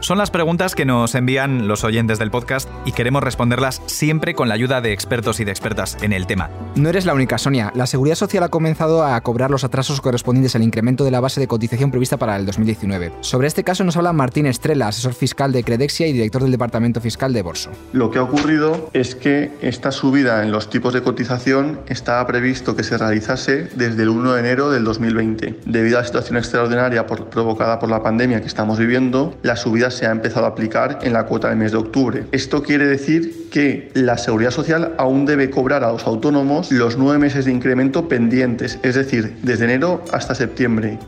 Son 0.00 0.16
las 0.16 0.30
preguntas 0.30 0.74
que 0.74 0.86
nos 0.86 1.14
envían 1.14 1.68
los 1.68 1.84
oyentes 1.84 2.18
del 2.18 2.30
podcast 2.30 2.68
y 2.86 2.92
queremos 2.92 3.22
responderlas 3.22 3.82
siempre 3.84 4.34
con 4.34 4.48
la 4.48 4.54
ayuda 4.54 4.80
de 4.80 4.92
expertos 4.92 5.40
y 5.40 5.44
de 5.44 5.50
expertas 5.50 5.98
en 6.00 6.14
el 6.14 6.26
tema. 6.26 6.48
No 6.74 6.88
eres 6.88 7.04
la 7.04 7.12
única, 7.12 7.36
Sonia. 7.36 7.70
La 7.74 7.86
Seguridad 7.86 8.14
Social 8.14 8.42
ha 8.42 8.48
comenzado 8.48 9.04
a 9.04 9.20
cobrar 9.20 9.50
los 9.50 9.62
atrasos 9.62 10.00
correspondientes 10.00 10.56
al 10.56 10.62
incremento 10.62 11.04
de 11.04 11.10
la 11.10 11.20
base 11.20 11.38
de 11.38 11.46
cotización 11.46 11.90
prevista 11.90 12.16
para 12.16 12.36
el 12.36 12.46
2019. 12.46 13.12
Sobre 13.20 13.46
este 13.46 13.62
caso 13.62 13.84
nos 13.84 13.98
habla 13.98 14.14
Martín 14.14 14.46
Estrella, 14.46 14.88
asesor 14.88 15.12
fiscal 15.12 15.52
de 15.52 15.64
Credexia 15.64 16.06
y 16.06 16.14
director 16.14 16.42
del 16.42 16.52
Departamento 16.52 17.02
Fiscal 17.02 17.34
de 17.34 17.42
Borso. 17.42 17.70
Lo 17.92 18.10
que 18.10 18.18
ha 18.18 18.22
ocurrido 18.22 18.88
es 18.94 19.14
que 19.14 19.52
esta 19.60 19.92
subida 19.92 20.42
en 20.42 20.50
los 20.50 20.70
tipos 20.70 20.94
de 20.94 21.02
cotización 21.02 21.78
estaba 21.88 22.26
previsto 22.26 22.74
que 22.74 22.84
se 22.84 22.96
realizase 22.96 23.68
desde 23.74 24.02
el 24.02 24.08
1 24.08 24.34
de 24.34 24.40
enero 24.40 24.70
del 24.70 24.84
2020. 24.84 25.60
Debido 25.64 25.98
a 25.98 26.00
la 26.00 26.06
situación 26.06 26.36
extraordinaria 26.36 27.06
provocada 27.06 27.78
por 27.78 27.88
la 27.88 28.02
pandemia 28.02 28.40
que 28.40 28.46
estamos 28.46 28.78
viviendo, 28.78 29.34
la 29.42 29.56
subida 29.56 29.90
se 29.90 30.06
ha 30.06 30.10
empezado 30.10 30.46
a 30.46 30.50
aplicar 30.50 30.98
en 31.02 31.12
la 31.12 31.26
cuota 31.26 31.48
del 31.48 31.58
mes 31.58 31.72
de 31.72 31.78
octubre. 31.78 32.26
Esto 32.32 32.62
quiere 32.62 32.86
decir 32.86 33.48
que 33.50 33.90
la 33.94 34.18
Seguridad 34.18 34.50
Social 34.50 34.94
aún 34.98 35.26
debe 35.26 35.50
cobrar 35.50 35.84
a 35.84 35.92
los 35.92 36.06
autónomos 36.06 36.70
los 36.72 36.96
nueve 36.96 37.18
meses 37.18 37.44
de 37.44 37.52
incremento 37.52 38.08
pendientes, 38.08 38.78
es 38.82 38.94
decir, 38.94 39.36
desde 39.42 39.64
enero 39.64 40.02
hasta 40.12 40.34
septiembre. 40.34 40.98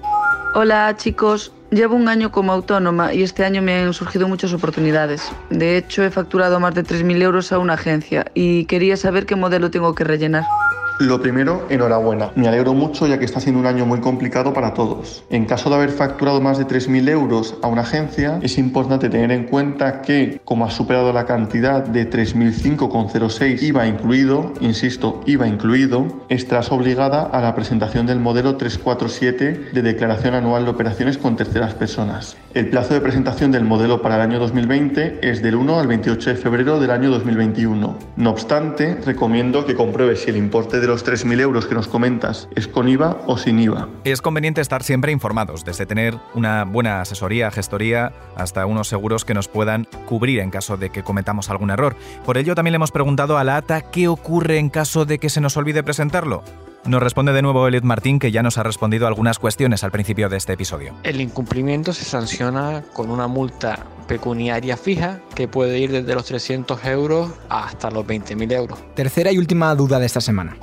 Hola 0.54 0.94
chicos, 0.96 1.52
llevo 1.72 1.96
un 1.96 2.08
año 2.08 2.30
como 2.30 2.52
autónoma 2.52 3.12
y 3.14 3.22
este 3.22 3.44
año 3.44 3.62
me 3.62 3.74
han 3.74 3.92
surgido 3.94 4.28
muchas 4.28 4.52
oportunidades. 4.52 5.32
De 5.50 5.76
hecho, 5.76 6.04
he 6.04 6.10
facturado 6.10 6.60
más 6.60 6.74
de 6.74 6.84
3.000 6.84 7.22
euros 7.22 7.52
a 7.52 7.58
una 7.58 7.74
agencia 7.74 8.26
y 8.34 8.66
quería 8.66 8.96
saber 8.96 9.26
qué 9.26 9.34
modelo 9.34 9.70
tengo 9.70 9.94
que 9.94 10.04
rellenar. 10.04 10.44
Lo 10.98 11.20
primero, 11.20 11.66
enhorabuena. 11.68 12.30
Me 12.36 12.46
alegro 12.46 12.74
mucho 12.74 13.06
ya 13.06 13.18
que 13.18 13.24
está 13.24 13.40
siendo 13.40 13.60
un 13.60 13.66
año 13.66 13.86
muy 13.86 14.00
complicado 14.00 14.52
para 14.52 14.74
todos. 14.74 15.24
En 15.30 15.46
caso 15.46 15.68
de 15.68 15.76
haber 15.76 15.90
facturado 15.90 16.40
más 16.40 16.58
de 16.58 16.66
3.000 16.66 17.08
euros 17.08 17.56
a 17.62 17.66
una 17.66 17.80
agencia, 17.80 18.38
es 18.42 18.58
importante 18.58 19.08
tener 19.08 19.32
en 19.32 19.44
cuenta 19.46 20.02
que, 20.02 20.40
como 20.44 20.66
ha 20.66 20.70
superado 20.70 21.12
la 21.12 21.26
cantidad 21.26 21.82
de 21.82 22.08
3.005,06 22.08 23.62
IVA 23.62 23.86
incluido, 23.86 24.52
insisto, 24.60 25.20
IVA 25.26 25.48
incluido, 25.48 26.06
estarás 26.28 26.70
obligada 26.70 27.22
a 27.22 27.40
la 27.40 27.54
presentación 27.54 28.06
del 28.06 28.20
modelo 28.20 28.56
347 28.56 29.70
de 29.72 29.82
declaración 29.82 30.34
anual 30.34 30.64
de 30.64 30.70
operaciones 30.70 31.18
con 31.18 31.36
terceras 31.36 31.61
personas. 31.70 32.36
El 32.54 32.68
plazo 32.68 32.92
de 32.92 33.00
presentación 33.00 33.50
del 33.50 33.64
modelo 33.64 34.02
para 34.02 34.16
el 34.16 34.20
año 34.20 34.38
2020 34.38 35.20
es 35.22 35.42
del 35.42 35.54
1 35.54 35.80
al 35.80 35.86
28 35.86 36.30
de 36.30 36.36
febrero 36.36 36.78
del 36.80 36.90
año 36.90 37.10
2021. 37.10 37.98
No 38.16 38.30
obstante, 38.30 38.98
recomiendo 39.06 39.64
que 39.64 39.74
compruebes 39.74 40.22
si 40.22 40.30
el 40.30 40.36
importe 40.36 40.78
de 40.78 40.86
los 40.86 41.06
3.000 41.06 41.40
euros 41.40 41.66
que 41.66 41.74
nos 41.74 41.88
comentas 41.88 42.48
es 42.54 42.68
con 42.68 42.88
IVA 42.88 43.22
o 43.26 43.38
sin 43.38 43.58
IVA. 43.58 43.88
Es 44.04 44.20
conveniente 44.20 44.60
estar 44.60 44.82
siempre 44.82 45.12
informados, 45.12 45.64
desde 45.64 45.86
tener 45.86 46.16
una 46.34 46.64
buena 46.64 47.00
asesoría, 47.00 47.50
gestoría, 47.50 48.12
hasta 48.36 48.66
unos 48.66 48.88
seguros 48.88 49.24
que 49.24 49.32
nos 49.32 49.48
puedan 49.48 49.86
cubrir 50.06 50.40
en 50.40 50.50
caso 50.50 50.76
de 50.76 50.90
que 50.90 51.02
cometamos 51.02 51.48
algún 51.48 51.70
error. 51.70 51.96
Por 52.26 52.36
ello 52.36 52.54
también 52.54 52.72
le 52.72 52.76
hemos 52.76 52.92
preguntado 52.92 53.38
a 53.38 53.44
la 53.44 53.56
ATA 53.56 53.80
qué 53.80 54.08
ocurre 54.08 54.58
en 54.58 54.68
caso 54.68 55.04
de 55.04 55.18
que 55.18 55.30
se 55.30 55.40
nos 55.40 55.56
olvide 55.56 55.82
presentarlo. 55.82 56.42
Nos 56.84 57.00
responde 57.00 57.32
de 57.32 57.42
nuevo 57.42 57.68
Elliot 57.68 57.84
Martín, 57.84 58.18
que 58.18 58.32
ya 58.32 58.42
nos 58.42 58.58
ha 58.58 58.64
respondido 58.64 59.06
algunas 59.06 59.38
cuestiones 59.38 59.84
al 59.84 59.92
principio 59.92 60.28
de 60.28 60.36
este 60.36 60.54
episodio. 60.54 60.94
El 61.04 61.20
incumplimiento 61.20 61.92
se 61.92 62.04
sanciona 62.04 62.82
con 62.92 63.08
una 63.10 63.28
multa 63.28 63.86
pecuniaria 64.08 64.76
fija 64.76 65.20
que 65.36 65.46
puede 65.46 65.78
ir 65.78 65.92
desde 65.92 66.12
los 66.14 66.24
300 66.24 66.84
euros 66.86 67.30
hasta 67.48 67.88
los 67.92 68.04
20.000 68.04 68.52
euros. 68.52 68.80
Tercera 68.96 69.30
y 69.30 69.38
última 69.38 69.72
duda 69.76 70.00
de 70.00 70.06
esta 70.06 70.20
semana. 70.20 70.56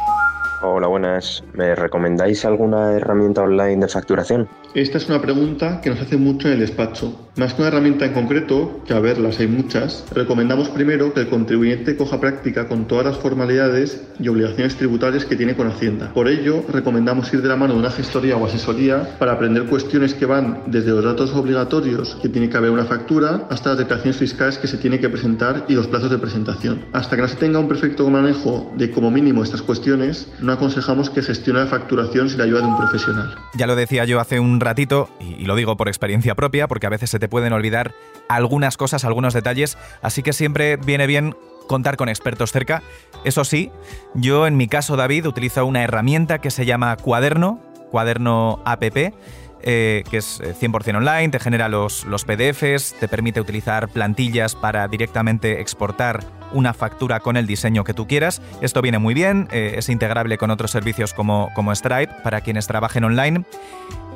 Hola, 0.62 0.88
buenas. 0.88 1.42
¿Me 1.54 1.74
recomendáis 1.74 2.44
alguna 2.44 2.92
herramienta 2.92 3.44
online 3.44 3.78
de 3.78 3.88
facturación? 3.88 4.50
Esta 4.76 5.00
es 5.00 5.10
una 5.10 5.20
pregunta 5.20 5.82
que 5.82 5.90
nos 5.90 6.00
hace 6.00 6.16
mucho 6.16 6.48
en 6.48 6.54
el 6.54 6.60
despacho. 6.60 7.30
Más 7.38 7.54
que 7.54 7.62
una 7.62 7.70
herramienta 7.70 8.06
en 8.06 8.14
concreto, 8.14 8.82
que 8.86 8.94
a 8.94 9.00
verlas 9.00 9.40
hay 9.40 9.48
muchas, 9.48 10.06
recomendamos 10.14 10.70
primero 10.70 11.12
que 11.14 11.22
el 11.22 11.30
contribuyente 11.30 11.96
coja 11.96 12.20
práctica 12.20 12.68
con 12.68 12.86
todas 12.86 13.06
las 13.06 13.18
formalidades 13.18 14.02
y 14.20 14.28
obligaciones 14.28 14.76
tributarias 14.76 15.26
que 15.26 15.36
tiene 15.36 15.56
con 15.56 15.68
Hacienda. 15.68 16.14
Por 16.14 16.28
ello, 16.28 16.64
recomendamos 16.70 17.34
ir 17.34 17.42
de 17.42 17.48
la 17.48 17.56
mano 17.56 17.74
de 17.74 17.80
una 17.80 17.92
gestoría 17.92 18.36
o 18.36 18.46
asesoría 18.46 19.18
para 19.18 19.32
aprender 19.32 19.66
cuestiones 19.66 20.14
que 20.14 20.26
van 20.26 20.64
desde 20.68 20.92
los 20.92 21.04
datos 21.04 21.34
obligatorios 21.34 22.18
que 22.22 22.30
tiene 22.30 22.50
que 22.50 22.58
haber 22.58 22.72
una 22.72 22.86
factura 22.86 23.48
hasta 23.50 23.70
las 23.70 23.80
declaraciones 23.80 24.18
fiscales 24.18 24.58
que 24.58 24.68
se 24.68 24.78
tiene 24.78 25.00
que 25.00 25.10
presentar 25.10 25.66
y 25.68 25.74
los 25.74 25.88
plazos 25.88 26.12
de 26.12 26.18
presentación. 26.18 26.86
Hasta 26.94 27.16
que 27.16 27.22
no 27.22 27.28
se 27.28 27.38
tenga 27.38 27.58
un 27.58 27.68
perfecto 27.68 28.08
manejo 28.10 28.72
de 28.76 28.92
como 28.92 29.10
mínimo 29.10 29.44
estas 29.44 29.62
cuestiones, 29.62 30.28
no 30.42 30.52
aconsejamos 30.52 31.10
que 31.10 31.22
gestione 31.22 31.60
la 31.60 31.68
facturación 31.68 32.30
sin 32.30 32.38
la 32.38 32.44
ayuda 32.44 32.62
de 32.62 32.68
un 32.68 32.78
profesional. 32.78 33.36
Ya 33.58 33.66
lo 33.66 33.76
decía 33.76 34.06
yo 34.06 34.20
hace 34.20 34.40
un 34.40 34.59
ratito, 34.62 35.10
y 35.20 35.46
lo 35.46 35.56
digo 35.56 35.78
por 35.78 35.88
experiencia 35.88 36.36
propia, 36.36 36.68
porque 36.68 36.88
a 36.88 36.90
veces 36.90 37.10
se 37.10 37.20
te 37.20 37.28
pueden 37.28 37.54
olvidar 37.54 37.94
algunas 38.28 38.78
cosas, 38.78 39.06
algunos 39.06 39.34
detalles, 39.34 39.78
así 40.02 40.24
que 40.24 40.34
siempre 40.34 40.78
viene 40.78 41.08
bien 41.08 41.36
contar 41.68 41.98
con 41.98 42.10
expertos 42.10 42.52
cerca. 42.52 42.82
Eso 43.24 43.46
sí, 43.46 43.72
yo 44.16 44.48
en 44.48 44.58
mi 44.58 44.68
caso, 44.68 44.96
David, 44.96 45.28
utilizo 45.28 45.66
una 45.66 45.84
herramienta 45.84 46.40
que 46.40 46.52
se 46.52 46.66
llama 46.66 46.98
Cuaderno, 46.98 47.62
Cuaderno 47.92 48.62
APP, 48.66 49.14
eh, 49.62 50.04
que 50.10 50.18
es 50.18 50.42
100% 50.42 50.98
online, 50.98 51.30
te 51.30 51.40
genera 51.40 51.68
los, 51.68 52.06
los 52.06 52.24
PDFs, 52.24 52.96
te 53.00 53.08
permite 53.08 53.42
utilizar 53.42 53.90
plantillas 53.90 54.56
para 54.56 54.88
directamente 54.88 55.60
exportar 55.60 56.24
una 56.54 56.74
factura 56.74 57.20
con 57.20 57.36
el 57.36 57.46
diseño 57.46 57.84
que 57.84 57.94
tú 57.94 58.08
quieras. 58.08 58.42
Esto 58.62 58.82
viene 58.82 59.00
muy 59.00 59.14
bien, 59.14 59.48
eh, 59.52 59.76
es 59.78 59.90
integrable 59.90 60.38
con 60.38 60.50
otros 60.50 60.72
servicios 60.72 61.14
como, 61.14 61.50
como 61.56 61.76
Stripe 61.76 62.14
para 62.24 62.42
quienes 62.42 62.68
trabajen 62.68 63.04
online. 63.04 63.44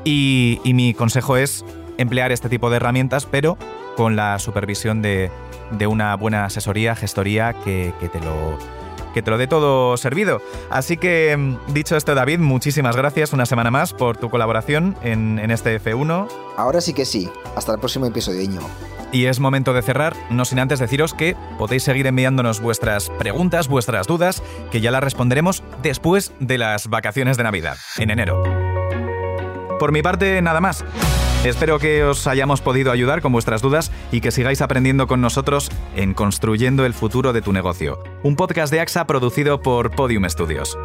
Y, 0.03 0.59
y, 0.63 0.73
mi 0.73 0.93
consejo 0.93 1.37
es 1.37 1.63
emplear 1.97 2.31
este 2.31 2.49
tipo 2.49 2.69
de 2.69 2.77
herramientas, 2.77 3.25
pero 3.25 3.57
con 3.95 4.15
la 4.15 4.39
supervisión 4.39 5.01
de, 5.01 5.31
de 5.71 5.87
una 5.87 6.15
buena 6.15 6.45
asesoría, 6.45 6.95
gestoría 6.95 7.53
que, 7.63 7.93
que 7.99 8.09
te 8.09 8.19
lo 8.19 8.57
que 9.13 9.21
te 9.21 9.31
lo 9.31 9.37
dé 9.37 9.47
todo 9.47 9.95
servido. 9.95 10.41
Así 10.69 10.97
que, 10.97 11.37
mm, 11.37 11.73
dicho 11.73 11.95
esto, 11.95 12.15
David, 12.15 12.39
muchísimas 12.39 12.95
gracias 12.95 13.31
una 13.31 13.45
semana 13.45 13.71
más 13.71 13.93
por 13.93 14.17
tu 14.17 14.29
colaboración 14.29 14.95
en, 15.03 15.39
en 15.39 15.51
este 15.51 15.79
F1. 15.79 16.27
Ahora 16.57 16.81
sí 16.81 16.93
que 16.93 17.05
sí. 17.05 17.29
Hasta 17.55 17.73
el 17.73 17.79
próximo 17.79 18.07
episodio, 18.07 18.41
Íñigo. 18.41 18.67
Y 19.11 19.27
es 19.27 19.39
momento 19.39 19.73
de 19.73 19.83
cerrar, 19.83 20.15
no 20.31 20.43
sin 20.43 20.57
antes 20.57 20.79
deciros 20.79 21.13
que 21.13 21.35
podéis 21.59 21.83
seguir 21.83 22.07
enviándonos 22.07 22.59
vuestras 22.59 23.11
preguntas, 23.11 23.67
vuestras 23.67 24.07
dudas, 24.07 24.41
que 24.71 24.81
ya 24.81 24.89
las 24.89 25.03
responderemos 25.03 25.63
después 25.83 26.33
de 26.39 26.57
las 26.57 26.87
vacaciones 26.87 27.37
de 27.37 27.43
Navidad, 27.43 27.77
en 27.97 28.09
enero. 28.09 28.62
Por 29.79 29.91
mi 29.91 30.01
parte, 30.01 30.41
nada 30.41 30.62
más. 30.62 30.83
Espero 31.43 31.77
que 31.77 32.05
os 32.05 32.25
hayamos 32.25 32.62
podido 32.62 32.91
ayudar 32.91 33.21
con 33.21 33.33
vuestras 33.33 33.62
dudas 33.62 33.91
y 34.13 34.21
que 34.21 34.31
sigáis 34.31 34.62
aprendiendo 34.62 35.07
con 35.07 35.19
nosotros 35.19 35.69
en 35.95 36.13
Construyendo 36.13 36.86
el 36.86 36.93
futuro 36.93 37.33
de 37.33 37.41
tu 37.41 37.51
negocio, 37.51 38.01
un 38.23 38.38
podcast 38.38 38.71
de 38.71 38.79
AXA 38.79 39.05
producido 39.05 39.62
por 39.62 39.91
Podium 39.91 40.29
Studios. 40.29 40.77